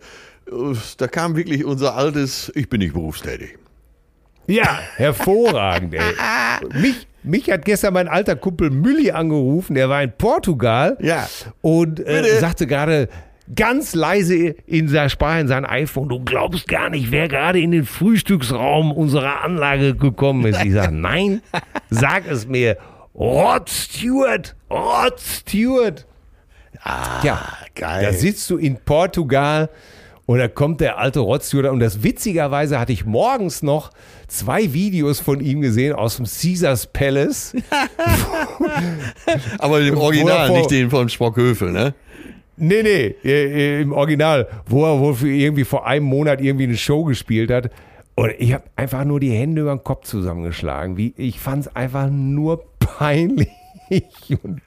[0.96, 3.56] Da kam wirklich unser altes, ich bin nicht berufstätig.
[4.48, 6.02] Ja, hervorragend, ey.
[6.80, 11.28] Mich, mich hat gestern mein alter Kumpel Mülli angerufen, der war in Portugal Ja.
[11.60, 13.08] und äh, sagte gerade
[13.54, 14.34] ganz leise
[14.66, 19.94] in in sein iPhone, du glaubst gar nicht, wer gerade in den Frühstücksraum unserer Anlage
[19.94, 20.64] gekommen ist.
[20.64, 21.42] Ich sage, nein,
[21.90, 22.76] sag es mir.
[23.14, 26.06] Rod Stewart, Rod Stewart.
[26.84, 27.42] Ja,
[27.74, 28.04] geil.
[28.04, 29.68] da sitzt du in Portugal
[30.26, 31.72] Und da kommt der alte Rotzjürger.
[31.72, 33.90] Und das witzigerweise hatte ich morgens noch
[34.28, 37.54] zwei Videos von ihm gesehen aus dem Caesars Palace.
[39.58, 41.94] Aber dem Original, vor- nicht den von Sprockhövel, ne?
[42.56, 46.64] Nee, nee, äh, äh, im Original, wo er wohl für irgendwie vor einem Monat irgendwie
[46.64, 47.70] eine Show gespielt hat.
[48.16, 50.96] Und ich habe einfach nur die Hände über den Kopf zusammengeschlagen.
[50.98, 53.48] Wie, ich fand es einfach nur peinlich
[54.42, 54.60] und,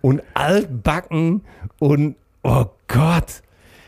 [0.00, 1.42] und altbacken
[1.78, 3.42] und oh Gott.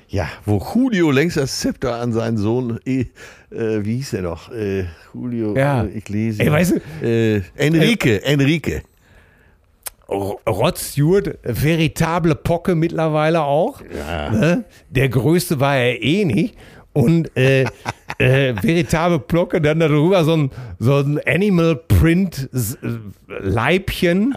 [0.08, 3.06] Ja, wo Julio längst das Zepter an seinen Sohn, äh,
[3.50, 4.52] äh, wie hieß der noch?
[4.52, 4.84] Äh,
[5.14, 5.84] Julio, Ja.
[5.84, 6.42] äh, ich lese.
[6.42, 8.82] Ey, weißt äh, Enrique, Enrique.
[10.08, 13.80] Rod Stewart, veritable Pocke mittlerweile auch.
[13.80, 14.64] Ne?
[14.90, 16.54] Der größte war er eh nicht.
[16.92, 17.62] Und äh,
[18.18, 22.50] äh, veritable Plocke, dann darüber so ein, so ein Animal Print
[23.26, 24.34] Leibchen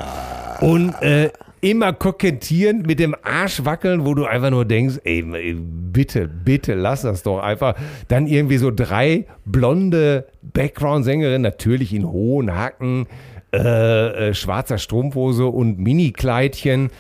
[0.62, 1.32] und äh,
[1.66, 5.24] immer kokettierend mit dem Arsch wackeln, wo du einfach nur denkst, ey,
[5.58, 7.74] bitte, bitte lass das doch einfach.
[8.08, 13.08] Dann irgendwie so drei blonde Background-Sängerinnen, natürlich in hohen Hacken,
[13.52, 16.92] äh, äh, schwarzer Strumpfhose und Mini-Kleidchen.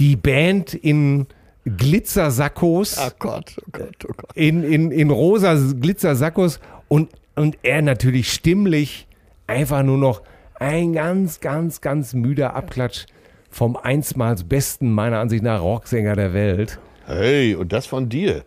[0.00, 1.28] Die Band in
[1.64, 4.30] Glitzersackos Oh Gott, oh Gott, oh Gott.
[4.34, 6.58] in, in, in rosa Glitzersackos
[6.88, 9.06] und, und er natürlich stimmlich
[9.46, 10.22] einfach nur noch
[10.58, 13.06] ein ganz, ganz, ganz müder Abklatsch
[13.50, 16.78] vom einstmals besten, meiner Ansicht nach, Rocksänger der Welt.
[17.06, 18.44] Hey, und das von dir.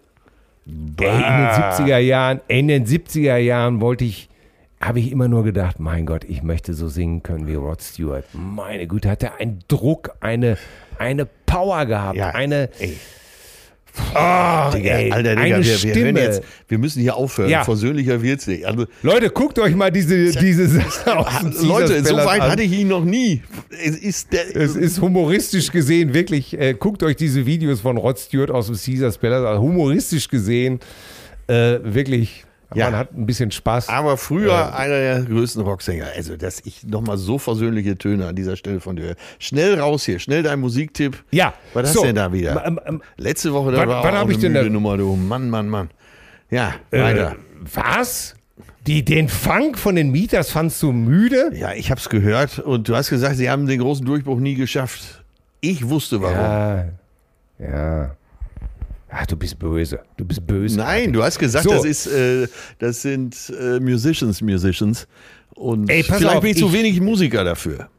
[0.66, 4.30] Ey, in den 70er Jahren, in den 70er Jahren wollte ich,
[4.80, 8.24] habe ich immer nur gedacht, mein Gott, ich möchte so singen können wie Rod Stewart.
[8.34, 10.58] Meine Güte, hat er einen Druck, eine,
[10.98, 12.98] eine Power gehabt, Ja, eine, ey.
[14.16, 16.20] Oh, Digga, ey, Alter, Digga, eine wir, wir, Stimme.
[16.20, 17.50] jetzt, wir müssen hier aufhören.
[17.50, 17.64] Ja.
[17.64, 18.66] Versöhnlicher wird's nicht.
[18.66, 20.64] Also, Leute, guckt euch mal diese, diese
[21.62, 22.52] Leute, so weit an.
[22.52, 23.42] hatte ich ihn noch nie.
[23.70, 24.56] Es ist der.
[24.56, 28.76] Es ist humoristisch gesehen, wirklich, äh, guckt euch diese Videos von Rod Stewart aus dem
[28.76, 29.60] Caesars Palace an.
[29.60, 30.80] Humoristisch gesehen,
[31.48, 32.46] äh, wirklich,
[32.76, 32.90] Ja.
[32.90, 33.90] man hat ein bisschen Spaß.
[33.90, 36.08] aber früher einer der größten Rocksänger.
[36.16, 39.16] Also, dass ich nochmal so versöhnliche Töne an dieser Stelle von dir höre.
[39.40, 41.24] Schnell raus hier, schnell dein Musiktipp.
[41.32, 42.66] Ja, Was hast so, du denn da wieder?
[42.66, 44.98] ähm, ähm, Letzte Woche, da wann- war wann auch eine ich denn müde da- Nummer,
[44.98, 45.16] du.
[45.16, 45.90] Mann, Mann, Mann.
[46.50, 47.32] Ja, weiter.
[47.32, 47.36] Äh,
[47.74, 48.36] was?
[48.86, 51.52] Die, den Funk von den Mieters fandst du müde?
[51.56, 55.24] Ja, ich hab's gehört und du hast gesagt, sie haben den großen Durchbruch nie geschafft.
[55.62, 56.36] Ich wusste warum.
[56.36, 56.86] Ja,
[57.60, 58.16] ja.
[59.16, 60.00] Ach, du bist böse.
[60.18, 60.78] Du bist böse.
[60.78, 61.72] Nein, du hast gesagt, So.
[61.72, 62.48] das ist, äh,
[62.80, 65.08] das sind äh, Musicians, Musicians.
[65.56, 67.90] Und Ey, vielleicht auf, bin ich zu ich- wenig Musiker dafür.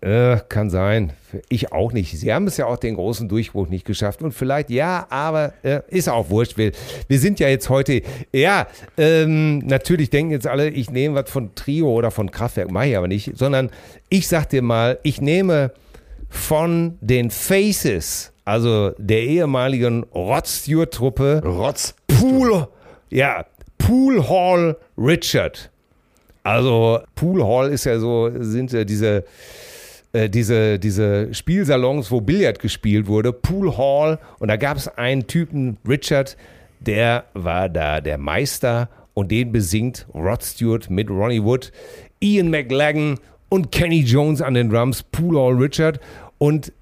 [0.00, 1.12] Äh, kann sein.
[1.48, 2.18] Ich auch nicht.
[2.18, 4.20] Sie haben es ja auch den großen Durchbruch nicht geschafft.
[4.22, 6.56] Und vielleicht, ja, aber äh, ist auch wurscht.
[6.56, 6.72] Wir,
[7.06, 8.66] wir sind ja jetzt heute, ja,
[8.98, 12.96] ähm, natürlich denken jetzt alle, ich nehme was von Trio oder von Kraftwerk, mache ich
[12.96, 13.70] aber nicht, sondern
[14.08, 15.70] ich sag dir mal, ich nehme
[16.28, 21.94] von den Faces, also der ehemaligen Rod Stewart Truppe, Rotz.
[22.06, 22.68] Pool,
[23.10, 23.44] ja,
[23.78, 25.70] Pool Hall Richard.
[26.42, 29.24] Also Pool Hall ist ja so, sind ja diese,
[30.12, 33.32] äh, diese, diese Spielsalons, wo Billard gespielt wurde.
[33.32, 34.18] Pool Hall.
[34.38, 36.36] Und da gab es einen Typen, Richard,
[36.80, 41.70] der war da der Meister und den besingt Rod Stewart mit Ronnie Wood,
[42.20, 43.18] Ian McLagan
[43.48, 45.02] und Kenny Jones an den Drums.
[45.02, 46.00] Pool Hall Richard.
[46.38, 46.72] Und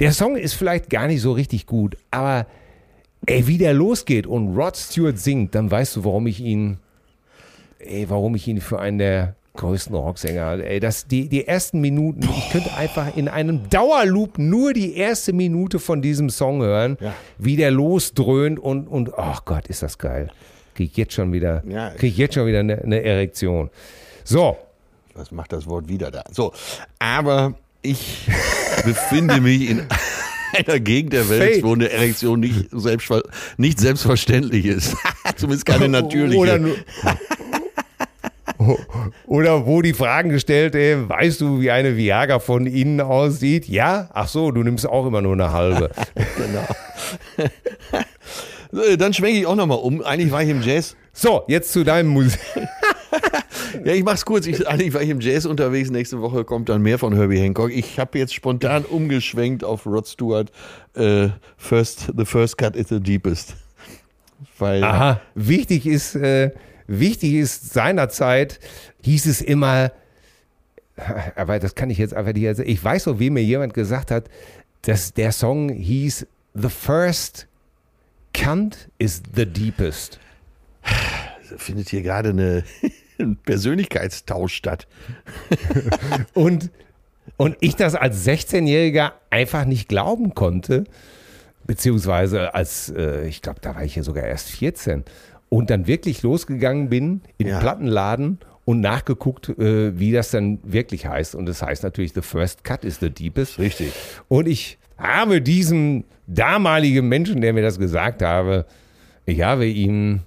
[0.00, 2.46] der Song ist vielleicht gar nicht so richtig gut, aber
[3.26, 6.78] ey, wie der losgeht und Rod Stewart singt, dann weißt du, warum ich ihn,
[7.78, 10.64] ey, warum ich ihn für einen der größten Rocksänger.
[10.64, 15.32] Ey, das, die, die ersten Minuten, ich könnte einfach in einem Dauerloop nur die erste
[15.32, 17.12] Minute von diesem Song hören, Ja.
[17.36, 20.30] wie der losdröhnt und, und, oh Gott, ist das geil.
[20.74, 21.90] Krieg jetzt schon wieder, Ja.
[21.90, 23.70] krieg jetzt schon wieder eine, eine Erektion.
[24.24, 24.56] So,
[25.14, 26.22] Was macht das Wort wieder da?
[26.30, 26.52] So,
[27.00, 28.28] aber ich
[28.84, 29.86] befinde mich in
[30.56, 31.64] einer Gegend der Welt, Fake.
[31.64, 33.22] wo eine Erektion nicht, selbstver
[33.56, 34.96] nicht selbstverständlich ist.
[35.36, 36.38] Zumindest keine natürliche.
[36.38, 36.76] Oder, nur-
[39.26, 43.68] oder wo die Fragen gestellt, ey, weißt du, wie eine Viagra von innen aussieht?
[43.68, 44.10] Ja?
[44.12, 45.90] Ach so, du nimmst auch immer nur eine halbe.
[48.72, 50.00] Äh, Dann schwenke ich auch nochmal um.
[50.02, 50.94] Eigentlich war ich im Jazz.
[51.12, 52.38] So, jetzt zu deinem Musik.
[53.84, 54.46] Ja, ich mach's kurz.
[54.46, 55.90] Ich, eigentlich war ich im Jazz unterwegs.
[55.90, 57.70] Nächste Woche kommt dann mehr von Herbie Hancock.
[57.72, 60.50] Ich habe jetzt spontan umgeschwenkt auf Rod Stewart.
[60.94, 63.54] Äh, first, the first cut is the deepest.
[64.58, 66.50] Weil Aha, wichtig ist, äh,
[66.86, 68.58] wichtig ist seinerzeit,
[69.02, 69.92] hieß es immer,
[71.36, 72.68] aber das kann ich jetzt einfach nicht erzählen.
[72.68, 74.28] Ich weiß noch, wie mir jemand gesagt hat,
[74.82, 77.46] dass der Song hieß The First
[78.32, 80.18] Cunt is the Deepest.
[81.56, 82.64] findet hier gerade eine
[83.20, 84.86] ein Persönlichkeitstausch statt.
[86.34, 86.70] Und,
[87.36, 90.84] und ich das als 16-Jähriger einfach nicht glauben konnte,
[91.66, 95.04] beziehungsweise als, äh, ich glaube, da war ich ja sogar erst 14
[95.48, 97.60] und dann wirklich losgegangen bin in den Ja.
[97.60, 101.34] Plattenladen und nachgeguckt, äh, wie das dann wirklich heißt.
[101.34, 103.58] Und das heißt natürlich, the first cut is the deepest.
[103.58, 103.92] Richtig.
[104.28, 108.66] Und ich habe diesem damaligen Menschen, der mir das gesagt habe,
[109.26, 110.22] ich habe ihn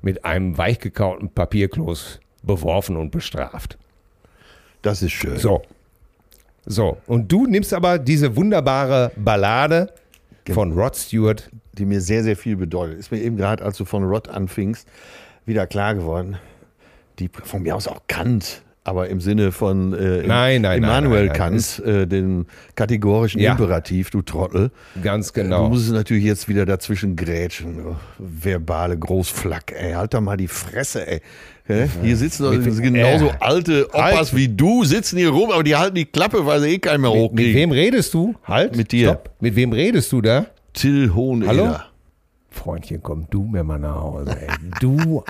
[0.00, 3.78] mit einem weichgekauten Papierkloß beworfen und bestraft.
[4.82, 5.38] Das ist schön.
[5.38, 5.62] So.
[6.66, 6.98] So.
[7.06, 9.92] Und du nimmst aber diese wunderbare Ballade
[10.50, 11.50] von Rod Stewart.
[11.74, 12.98] Die mir sehr, sehr viel bedeutet.
[12.98, 14.86] Ist mir eben gerade, als du von Rod anfingst,
[15.46, 16.36] wieder klar geworden.
[17.18, 21.36] Die von mir aus auch Kant, aber im Sinne von äh, Nein, nein, Immanuel nein.
[21.36, 23.52] Kant, äh, den kategorischen Ja.
[23.52, 24.70] Imperativ, du Trottel.
[25.02, 25.68] Ganz Du genau.
[25.68, 27.80] musst natürlich jetzt wieder dazwischen grätschen.
[27.86, 29.92] Oh, verbale Großflack, ey.
[29.92, 31.20] Halt doch mal die Fresse, ey.
[31.64, 31.88] Hä?
[32.02, 34.36] Hier sitzen doch Mit- genauso äh, alte Opas halt.
[34.36, 37.10] wie du, sitzen hier rum, aber die halten die Klappe, weil sie eh keinen mehr
[37.12, 37.54] Mit hochkriegen.
[37.54, 38.34] wem redest du?
[38.44, 38.76] Halt.
[38.76, 39.10] Mit dir.
[39.10, 39.30] Stopp.
[39.38, 40.46] Mit wem redest du da?
[40.72, 41.48] Till Hoheneder.
[41.52, 41.76] Hallo?
[42.50, 44.48] Freundchen, komm du mir mal nach Hause, ey.
[44.80, 45.22] Du,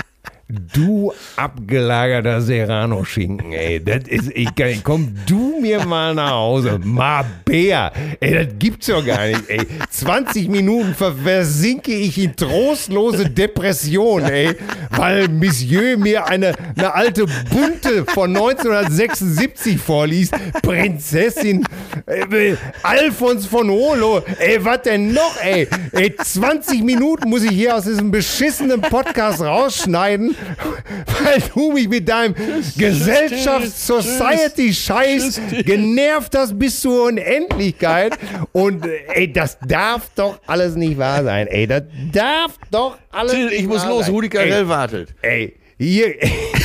[0.49, 3.83] du abgelagerter Serrano-Schinken, ey.
[3.83, 6.79] Das ist, ich, kann- komm du mir mal nach Hause.
[6.83, 7.93] Ma Bär.
[8.21, 9.61] Ey, das gibt's doch gar nicht, ey.
[9.91, 14.55] 20 Minuten ver versinke ich in trostlose Depression, ey.
[14.91, 20.35] Weil Monsieur mir eine, eine alte Bunte von 1976 vorliest.
[20.63, 21.65] Prinzessin
[22.07, 24.23] äh, Alfons von Holo.
[24.39, 25.69] Ey, was denn noch, ey?
[25.93, 30.35] Ey, 20 Minuten muss ich hier aus diesem beschissenen Podcast rausschneiden,
[31.25, 32.35] weil du mich mit deinem
[32.77, 38.19] Gesellschafts-Society-Scheiß genervt hast bis zur Unendlichkeit.
[38.53, 41.47] Und ey, das darf doch alles nicht wahr sein.
[41.47, 41.83] Ey, das
[42.13, 44.15] darf doch alles Till, nicht ich muss wahr los, sein.
[44.15, 45.15] Rudi Ey, Carell wartet.
[45.23, 46.15] Ey, hier,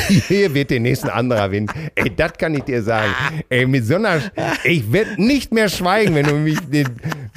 [0.27, 1.71] hier wird der nächste anderer Wind.
[1.95, 3.13] Ey, das kann ich dir sagen.
[3.49, 4.19] Ey, mit so einer,
[4.63, 6.57] ich werde nicht mehr schweigen, wenn du mich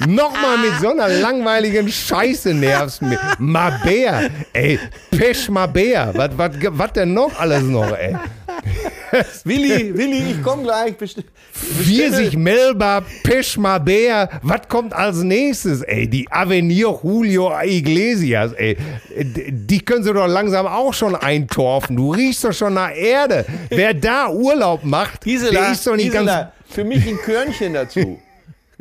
[0.07, 3.01] nochmal mit so einer langweiligen Scheiße nervst.
[3.39, 4.79] Mabär, ey,
[5.11, 8.15] Pesch was, was denn noch alles noch, ey?
[9.43, 10.95] Willi, Willi, ich komm gleich.
[10.97, 11.23] Besti
[11.53, 14.29] Pfirsich Melba, Pesch Mabär.
[14.41, 16.07] Was kommt als nächstes, ey?
[16.07, 18.77] Die Avenir Julio Iglesias, ey.
[19.15, 21.95] Die können sie doch langsam auch schon eintorfen.
[21.95, 23.45] Du riechst doch schon nach Erde.
[23.69, 28.19] Wer da Urlaub macht, der ist doch nicht ganz Gisela, für mich ein Körnchen dazu.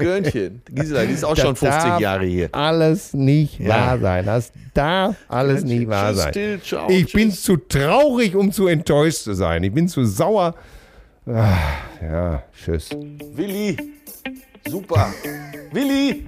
[0.00, 0.62] Körnchen.
[0.70, 2.48] Gisela, die ist auch schon Das 50 darf Jahre hier.
[2.52, 3.68] Alles nicht Ja.
[3.68, 4.26] wahr sein.
[4.26, 6.32] Das darf alles nicht wahr sein.
[6.32, 7.12] Till, ciao, ich tschüss.
[7.12, 9.62] bin zu traurig, um zu enttäuscht zu sein.
[9.64, 10.54] Ich bin zu sauer.
[11.26, 11.54] Ah,
[12.02, 12.90] ja, tschüss.
[13.34, 13.76] Willi,
[14.68, 15.12] super.
[15.72, 16.26] Willi,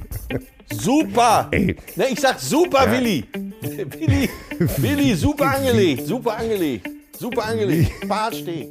[0.73, 1.49] super.
[1.51, 1.75] Ey.
[1.97, 3.25] Ne, ich sag super, Willi.
[3.63, 4.29] Willi,
[4.79, 6.89] Willi, super angelegt, super angelegt,
[7.19, 7.91] super angelegt.
[8.07, 8.71] Fahrsteg.